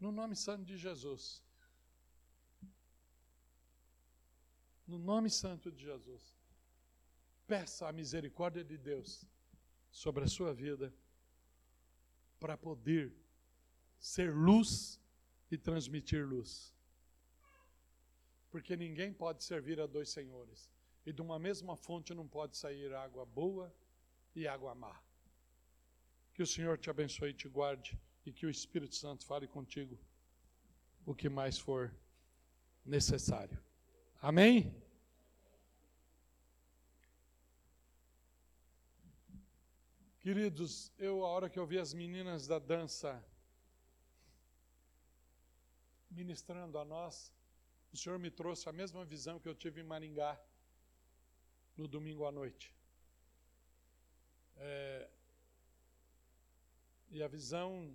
No 0.00 0.10
nome 0.10 0.34
santo 0.36 0.64
de 0.64 0.76
Jesus. 0.76 1.42
No 4.86 4.98
nome 4.98 5.28
santo 5.28 5.70
de 5.70 5.82
Jesus. 5.82 6.34
Peça 7.46 7.88
a 7.88 7.92
misericórdia 7.92 8.64
de 8.64 8.78
Deus 8.78 9.26
sobre 9.90 10.24
a 10.24 10.28
sua 10.28 10.52
vida 10.52 10.94
para 12.38 12.56
poder 12.56 13.14
ser 13.98 14.34
luz 14.34 15.00
e 15.50 15.58
transmitir 15.58 16.26
luz. 16.26 16.74
Porque 18.50 18.76
ninguém 18.76 19.12
pode 19.12 19.44
servir 19.44 19.80
a 19.80 19.86
dois 19.86 20.08
senhores. 20.08 20.70
E 21.06 21.12
de 21.12 21.22
uma 21.22 21.38
mesma 21.38 21.76
fonte 21.76 22.12
não 22.12 22.26
pode 22.26 22.56
sair 22.56 22.92
água 22.92 23.24
boa 23.24 23.72
e 24.34 24.46
água 24.48 24.74
má. 24.74 25.00
Que 26.34 26.42
o 26.42 26.46
Senhor 26.46 26.76
te 26.76 26.90
abençoe 26.90 27.30
e 27.30 27.34
te 27.34 27.48
guarde, 27.48 27.98
e 28.26 28.32
que 28.32 28.44
o 28.44 28.50
Espírito 28.50 28.96
Santo 28.96 29.24
fale 29.24 29.46
contigo 29.46 29.96
o 31.06 31.14
que 31.14 31.28
mais 31.28 31.56
for 31.56 31.94
necessário. 32.84 33.56
Amém? 34.20 34.74
Queridos, 40.18 40.92
eu, 40.98 41.24
a 41.24 41.28
hora 41.28 41.48
que 41.48 41.56
eu 41.56 41.64
vi 41.64 41.78
as 41.78 41.94
meninas 41.94 42.48
da 42.48 42.58
dança 42.58 43.24
ministrando 46.10 46.76
a 46.78 46.84
nós, 46.84 47.32
o 47.92 47.96
Senhor 47.96 48.18
me 48.18 48.28
trouxe 48.28 48.68
a 48.68 48.72
mesma 48.72 49.04
visão 49.04 49.38
que 49.38 49.48
eu 49.48 49.54
tive 49.54 49.80
em 49.80 49.84
Maringá 49.84 50.36
no 51.76 51.86
domingo 51.86 52.24
à 52.26 52.32
noite. 52.32 52.74
É, 54.56 55.10
e 57.10 57.22
a 57.22 57.28
visão 57.28 57.94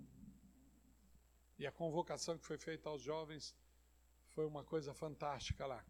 e 1.58 1.66
a 1.66 1.72
convocação 1.72 2.38
que 2.38 2.44
foi 2.44 2.58
feita 2.58 2.88
aos 2.88 3.02
jovens 3.02 3.54
foi 4.30 4.46
uma 4.46 4.64
coisa 4.64 4.94
fantástica 4.94 5.66
lá. 5.66 5.84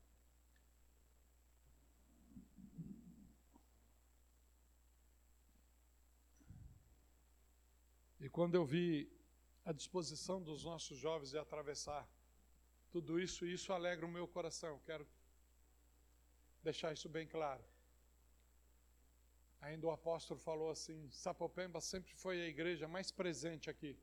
E 8.20 8.28
quando 8.28 8.54
eu 8.54 8.64
vi 8.64 9.10
a 9.64 9.72
disposição 9.72 10.40
dos 10.40 10.64
nossos 10.64 10.98
jovens 10.98 11.30
de 11.30 11.38
atravessar 11.38 12.08
tudo 12.90 13.18
isso, 13.18 13.46
isso 13.46 13.72
alegra 13.72 14.06
o 14.06 14.08
meu 14.08 14.28
coração. 14.28 14.80
Quero 14.84 15.06
deixar 16.62 16.92
isso 16.92 17.08
bem 17.08 17.26
claro. 17.26 17.71
Ainda 19.62 19.86
o 19.86 19.90
apóstolo 19.92 20.40
falou 20.40 20.70
assim: 20.70 21.08
Sapopemba 21.10 21.80
sempre 21.80 22.12
foi 22.14 22.42
a 22.42 22.48
igreja 22.48 22.88
mais 22.88 23.12
presente 23.12 23.70
aqui, 23.70 23.96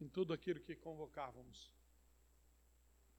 em 0.00 0.08
tudo 0.08 0.32
aquilo 0.32 0.60
que 0.60 0.74
convocávamos. 0.74 1.70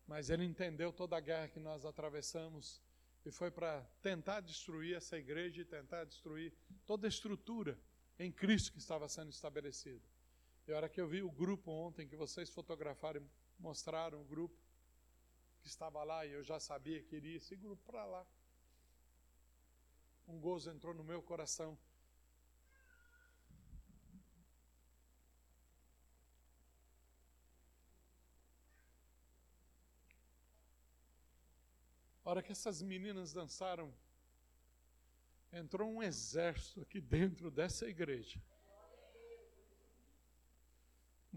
Mas 0.08 0.30
ele 0.32 0.44
entendeu 0.44 0.92
toda 0.92 1.16
a 1.16 1.20
guerra 1.20 1.48
que 1.48 1.60
nós 1.60 1.86
atravessamos 1.86 2.82
e 3.24 3.32
foi 3.32 3.52
para 3.52 3.82
tentar 4.02 4.40
destruir 4.42 4.96
essa 4.96 5.18
igreja 5.18 5.62
e 5.62 5.66
tentar 5.66 6.06
destruir 6.06 6.54
toda 6.86 7.06
a 7.06 7.10
estrutura 7.10 7.78
em 8.18 8.32
Cristo 8.32 8.72
que 8.72 8.80
estava 8.80 9.08
sendo 9.08 9.30
estabelecida. 9.30 10.02
E 10.68 10.74
a 10.74 10.78
hora 10.78 10.90
que 10.90 11.00
eu 11.00 11.08
vi 11.08 11.22
o 11.22 11.32
grupo 11.32 11.70
ontem 11.72 12.08
que 12.08 12.16
vocês 12.16 12.50
fotografaram 12.50 13.24
mostraram 13.60 14.22
o 14.22 14.26
grupo 14.26 14.58
que 15.60 15.68
estava 15.68 16.04
lá 16.04 16.26
e 16.26 16.32
eu 16.32 16.44
já 16.44 16.60
sabia 16.60 17.04
que 17.04 17.16
iria 17.16 17.38
esse 17.38 17.56
grupo 17.56 17.84
para 17.86 18.06
lá. 18.06 18.26
Um 20.28 20.40
gozo 20.40 20.70
entrou 20.70 20.94
no 20.94 21.04
meu 21.04 21.22
coração. 21.22 21.78
A 32.24 32.30
hora 32.30 32.44
que 32.44 32.52
essas 32.52 32.82
meninas 32.82 33.32
dançaram, 33.32 33.94
entrou 35.54 35.90
um 35.90 36.04
exército 36.04 36.82
aqui 36.82 37.00
dentro 37.00 37.50
dessa 37.50 37.88
igreja 37.88 38.38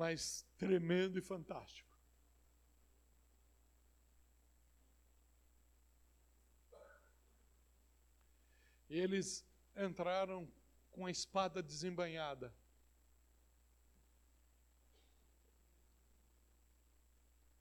mas 0.01 0.47
tremendo 0.57 1.19
e 1.19 1.21
fantástico. 1.21 1.90
Eles 8.91 9.47
entraram 9.77 10.47
com 10.91 11.07
a 11.07 11.11
espada 11.11 11.63
desembanhada. 11.63 12.53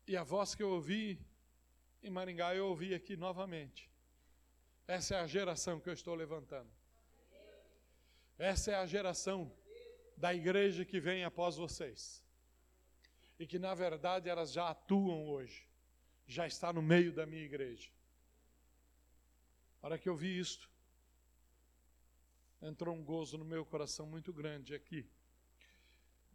E 0.08 0.18
a 0.18 0.24
voz 0.24 0.56
que 0.56 0.64
eu 0.64 0.72
ouvi 0.72 1.24
em 2.02 2.10
Maringá, 2.10 2.56
eu 2.56 2.68
ouvi 2.68 2.96
aqui 2.96 3.16
novamente. 3.16 3.90
Essa 4.88 5.16
é 5.16 5.20
a 5.20 5.28
geração 5.28 5.80
que 5.80 5.88
eu 5.88 5.94
estou 5.94 6.16
levantando. 6.16 6.72
Essa 8.40 8.72
é 8.72 8.76
a 8.76 8.88
geração 8.88 9.52
da 10.18 10.34
igreja 10.34 10.84
que 10.84 11.00
vem 11.00 11.24
após 11.24 11.56
vocês 11.56 12.24
e 13.38 13.48
que 13.48 13.58
na 13.58 13.74
verdade 13.74 14.28
elas 14.28 14.52
já 14.52 14.70
atuam 14.70 15.28
hoje, 15.28 15.66
já 16.28 16.46
está 16.46 16.74
no 16.74 16.82
meio 16.82 17.14
da 17.14 17.26
minha 17.26 17.44
igreja. 17.44 17.90
A 19.82 19.88
hora 19.88 19.98
que 19.98 20.10
eu 20.10 20.16
vi 20.16 20.38
isto, 20.40 20.70
entrou 22.62 22.96
um 22.96 23.04
gozo 23.04 23.38
no 23.38 23.46
meu 23.46 23.66
coração 23.66 24.06
muito 24.06 24.34
grande 24.34 24.74
aqui. 24.74 25.10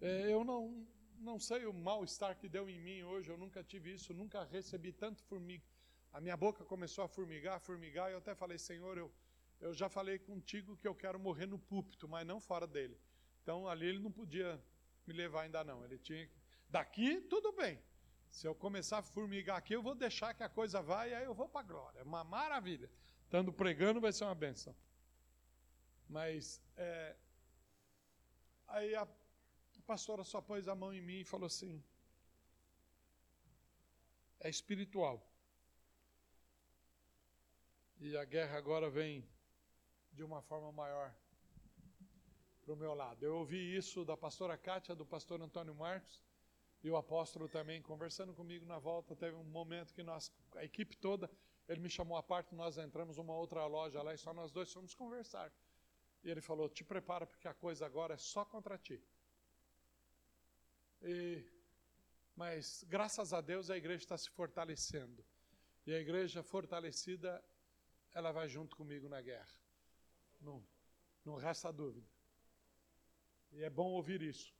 É, 0.00 0.32
eu 0.32 0.44
não, 0.44 0.86
não 1.18 1.38
sei 1.38 1.66
o 1.66 1.72
mal-estar 1.72 2.36
que 2.36 2.48
deu 2.48 2.68
em 2.68 2.80
mim 2.80 3.02
hoje, 3.02 3.30
eu 3.30 3.38
nunca 3.38 3.62
tive 3.62 3.92
isso, 3.92 4.12
nunca 4.12 4.44
recebi 4.44 4.92
tanto 4.92 5.22
formiga. 5.24 5.64
A 6.12 6.20
minha 6.20 6.36
boca 6.36 6.64
começou 6.64 7.04
a 7.04 7.08
formigar, 7.08 7.60
formigar, 7.60 8.10
e 8.10 8.12
eu 8.12 8.18
até 8.18 8.34
falei, 8.34 8.58
Senhor, 8.58 8.96
eu, 8.96 9.12
eu 9.60 9.74
já 9.74 9.88
falei 9.88 10.18
contigo 10.18 10.76
que 10.76 10.86
eu 10.86 10.94
quero 10.94 11.18
morrer 11.18 11.46
no 11.46 11.58
púlpito, 11.58 12.08
mas 12.08 12.26
não 12.26 12.40
fora 12.40 12.66
dele. 12.66 12.98
Então 13.42 13.68
ali 13.68 13.86
ele 13.86 13.98
não 13.98 14.12
podia 14.12 14.62
me 15.06 15.12
levar 15.12 15.42
ainda 15.42 15.62
não, 15.64 15.84
ele 15.84 15.98
tinha 15.98 16.28
Daqui, 16.68 17.20
tudo 17.20 17.52
bem. 17.52 17.80
Se 18.28 18.48
eu 18.48 18.54
começar 18.54 18.98
a 18.98 19.02
formigar 19.02 19.56
aqui, 19.56 19.74
eu 19.74 19.82
vou 19.82 19.94
deixar 19.94 20.34
que 20.34 20.42
a 20.42 20.48
coisa 20.48 20.82
vá 20.82 21.06
e 21.06 21.14
aí 21.14 21.24
eu 21.24 21.32
vou 21.32 21.48
para 21.48 21.60
a 21.60 21.64
glória. 21.64 22.00
É 22.00 22.02
uma 22.02 22.24
maravilha. 22.24 22.90
Estando 23.22 23.52
pregando 23.52 24.00
vai 24.00 24.12
ser 24.12 24.24
uma 24.24 24.34
benção. 24.34 24.74
Mas, 26.08 26.62
é, 26.76 27.16
aí 28.68 28.94
a 28.94 29.06
pastora 29.86 30.24
só 30.24 30.40
pôs 30.40 30.68
a 30.68 30.74
mão 30.74 30.92
em 30.92 31.00
mim 31.00 31.20
e 31.20 31.24
falou 31.24 31.46
assim: 31.46 31.82
é 34.40 34.48
espiritual. 34.48 35.26
E 38.00 38.16
a 38.16 38.24
guerra 38.24 38.58
agora 38.58 38.90
vem 38.90 39.26
de 40.12 40.22
uma 40.22 40.42
forma 40.42 40.70
maior 40.72 41.14
para 42.62 42.72
o 42.72 42.76
meu 42.76 42.94
lado. 42.94 43.24
Eu 43.24 43.36
ouvi 43.36 43.76
isso 43.76 44.04
da 44.04 44.16
pastora 44.16 44.56
Kátia, 44.56 44.94
do 44.94 45.04
pastor 45.04 45.40
Antônio 45.40 45.74
Marcos, 45.74 46.22
e 46.82 46.90
o 46.90 46.96
apóstolo 46.96 47.48
também 47.48 47.80
conversando 47.80 48.34
comigo 48.34 48.66
na 48.66 48.78
volta, 48.78 49.16
teve 49.16 49.36
um 49.36 49.44
momento 49.44 49.94
que 49.94 50.02
nós, 50.02 50.32
a 50.54 50.64
equipe 50.64 50.96
toda, 50.96 51.30
ele 51.66 51.80
me 51.80 51.88
chamou 51.88 52.16
à 52.16 52.22
parte, 52.22 52.54
nós 52.54 52.76
entramos 52.76 53.16
numa 53.16 53.34
outra 53.34 53.66
loja 53.66 54.02
lá 54.02 54.12
e 54.12 54.18
só 54.18 54.34
nós 54.34 54.52
dois 54.52 54.70
fomos 54.72 54.94
conversar. 54.94 55.50
E 56.24 56.30
ele 56.30 56.40
falou: 56.40 56.68
"Te 56.68 56.82
prepara 56.82 57.26
porque 57.26 57.46
a 57.46 57.54
coisa 57.54 57.86
agora 57.86 58.14
é 58.14 58.18
só 58.18 58.44
contra 58.44 58.78
ti". 58.78 59.00
E 61.02 61.44
mas 62.36 62.84
graças 62.88 63.32
a 63.32 63.40
Deus 63.40 63.70
a 63.70 63.76
igreja 63.76 64.02
está 64.02 64.18
se 64.18 64.28
fortalecendo. 64.30 65.24
E 65.86 65.94
a 65.94 66.00
igreja 66.00 66.42
fortalecida, 66.42 67.44
ela 68.12 68.32
vai 68.32 68.48
junto 68.48 68.74
comigo 68.74 69.08
na 69.08 69.20
guerra. 69.20 69.54
Não, 70.40 70.66
não 71.24 71.36
resta 71.36 71.72
dúvida. 71.72 72.08
E 73.52 73.62
é 73.62 73.70
bom 73.70 73.92
ouvir 73.92 74.20
isso. 74.22 74.52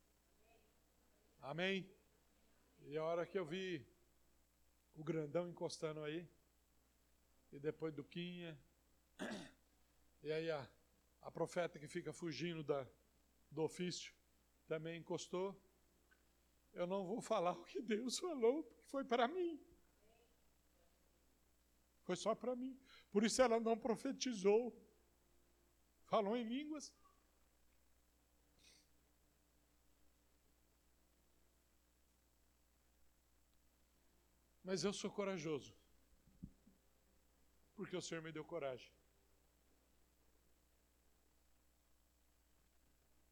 Amém? 1.41 1.89
E 2.83 2.97
a 2.97 3.03
hora 3.03 3.25
que 3.25 3.37
eu 3.37 3.45
vi 3.45 3.85
o 4.95 5.03
grandão 5.03 5.49
encostando 5.49 6.01
aí, 6.03 6.27
e 7.51 7.59
depois 7.59 7.93
do 7.93 8.03
Quinha, 8.03 8.57
e 10.23 10.31
aí 10.31 10.49
a, 10.49 10.65
a 11.25 11.31
profeta 11.31 11.79
que 11.79 11.87
fica 11.87 12.13
fugindo 12.13 12.63
da, 12.63 12.87
do 13.49 13.63
ofício 13.63 14.13
também 14.67 14.99
encostou. 14.99 15.59
Eu 16.71 16.85
não 16.85 17.03
vou 17.03 17.19
falar 17.19 17.53
o 17.59 17.65
que 17.65 17.81
Deus 17.81 18.19
falou, 18.19 18.63
porque 18.63 18.83
foi 18.83 19.03
para 19.03 19.27
mim. 19.27 19.59
Foi 22.03 22.15
só 22.15 22.35
para 22.35 22.55
mim. 22.55 22.79
Por 23.11 23.23
isso 23.23 23.41
ela 23.41 23.59
não 23.59 23.75
profetizou. 23.75 24.63
Falou 26.05 26.37
em 26.37 26.43
línguas. 26.43 26.93
Mas 34.63 34.83
eu 34.83 34.93
sou 34.93 35.09
corajoso. 35.09 35.75
Porque 37.75 37.97
o 37.97 38.01
Senhor 38.01 38.21
me 38.21 38.31
deu 38.31 38.45
coragem. 38.45 38.93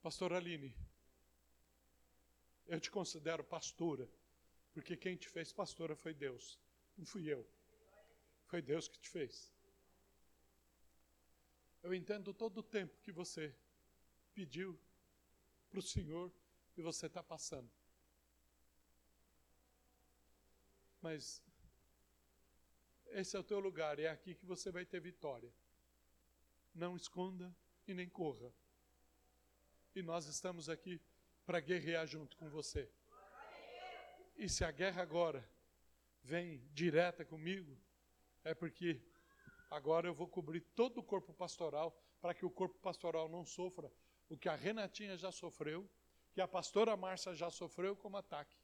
Pastor 0.03 0.33
Aline, 0.33 0.75
eu 2.67 2.77
te 2.77 2.91
considero 2.91 3.41
pastora, 3.41 4.05
porque 4.73 4.97
quem 4.97 5.15
te 5.15 5.29
fez 5.29 5.53
pastora 5.53 5.95
foi 5.95 6.13
Deus, 6.13 6.59
não 6.97 7.05
fui 7.05 7.25
eu. 7.31 7.47
Foi 8.47 8.61
Deus 8.61 8.89
que 8.89 8.99
te 8.99 9.09
fez. 9.09 9.55
Eu 11.81 11.93
entendo 11.93 12.33
todo 12.33 12.57
o 12.57 12.63
tempo 12.63 12.99
que 12.99 13.13
você 13.13 13.55
pediu 14.33 14.77
para 15.69 15.79
o 15.79 15.81
Senhor 15.81 16.29
e 16.75 16.81
você 16.81 17.05
está 17.05 17.23
passando. 17.23 17.71
Mas 21.01 21.41
esse 23.05 23.37
é 23.37 23.39
o 23.39 23.43
teu 23.43 23.61
lugar, 23.61 23.99
é 23.99 24.09
aqui 24.09 24.35
que 24.35 24.45
você 24.45 24.69
vai 24.69 24.85
ter 24.85 24.99
vitória. 24.99 25.53
Não 26.75 26.97
esconda 26.97 27.55
e 27.87 27.93
nem 27.93 28.09
corra. 28.09 28.53
E 29.95 30.01
nós 30.01 30.25
estamos 30.25 30.69
aqui 30.69 31.01
para 31.45 31.59
guerrear 31.59 32.07
junto 32.07 32.35
com 32.37 32.49
você. 32.49 32.89
E 34.35 34.49
se 34.49 34.63
a 34.63 34.71
guerra 34.71 35.01
agora 35.01 35.47
vem 36.23 36.67
direta 36.73 37.23
comigo, 37.23 37.77
é 38.43 38.53
porque 38.53 39.01
agora 39.69 40.07
eu 40.07 40.13
vou 40.13 40.27
cobrir 40.27 40.61
todo 40.61 40.99
o 40.99 41.03
corpo 41.03 41.33
pastoral 41.33 41.95
para 42.21 42.33
que 42.33 42.45
o 42.45 42.49
corpo 42.49 42.79
pastoral 42.79 43.29
não 43.29 43.45
sofra 43.45 43.91
o 44.29 44.37
que 44.37 44.49
a 44.49 44.55
Renatinha 44.55 45.15
já 45.17 45.31
sofreu, 45.31 45.87
que 46.31 46.41
a 46.41 46.47
pastora 46.47 46.97
Márcia 46.97 47.35
já 47.35 47.51
sofreu 47.51 47.95
como 47.95 48.17
ataque. 48.17 48.57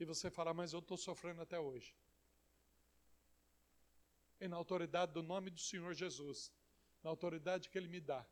E 0.00 0.04
você 0.04 0.30
fala, 0.30 0.52
mas 0.52 0.72
eu 0.72 0.80
estou 0.80 0.96
sofrendo 0.96 1.40
até 1.40 1.60
hoje. 1.60 1.94
E 4.40 4.48
na 4.48 4.56
autoridade 4.56 5.12
do 5.12 5.22
nome 5.22 5.50
do 5.50 5.60
Senhor 5.60 5.94
Jesus, 5.94 6.52
na 7.02 7.10
autoridade 7.10 7.68
que 7.68 7.78
Ele 7.78 7.86
me 7.86 8.00
dá, 8.00 8.26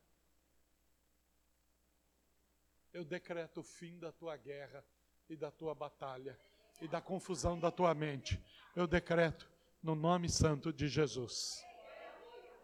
eu 2.93 3.05
decreto 3.05 3.61
o 3.61 3.63
fim 3.63 3.99
da 3.99 4.13
tua 4.13 4.37
guerra 4.37 4.85
e 5.29 5.37
da 5.37 5.51
tua 5.51 5.75
batalha 5.75 6.39
e 6.81 6.89
da 6.89 7.01
confusão 7.01 7.59
da 7.59 7.71
tua 7.71 7.95
mente. 7.95 8.41
Eu 8.77 8.87
decreto 8.87 9.51
no 9.83 9.95
nome 9.95 10.29
santo 10.29 10.73
de 10.73 10.89
Jesus. 10.89 11.65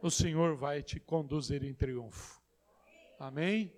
O 0.00 0.10
Senhor 0.10 0.56
vai 0.56 0.82
te 0.82 1.00
conduzir 1.00 1.64
em 1.64 1.74
triunfo. 1.74 2.40
Amém? 3.18 3.72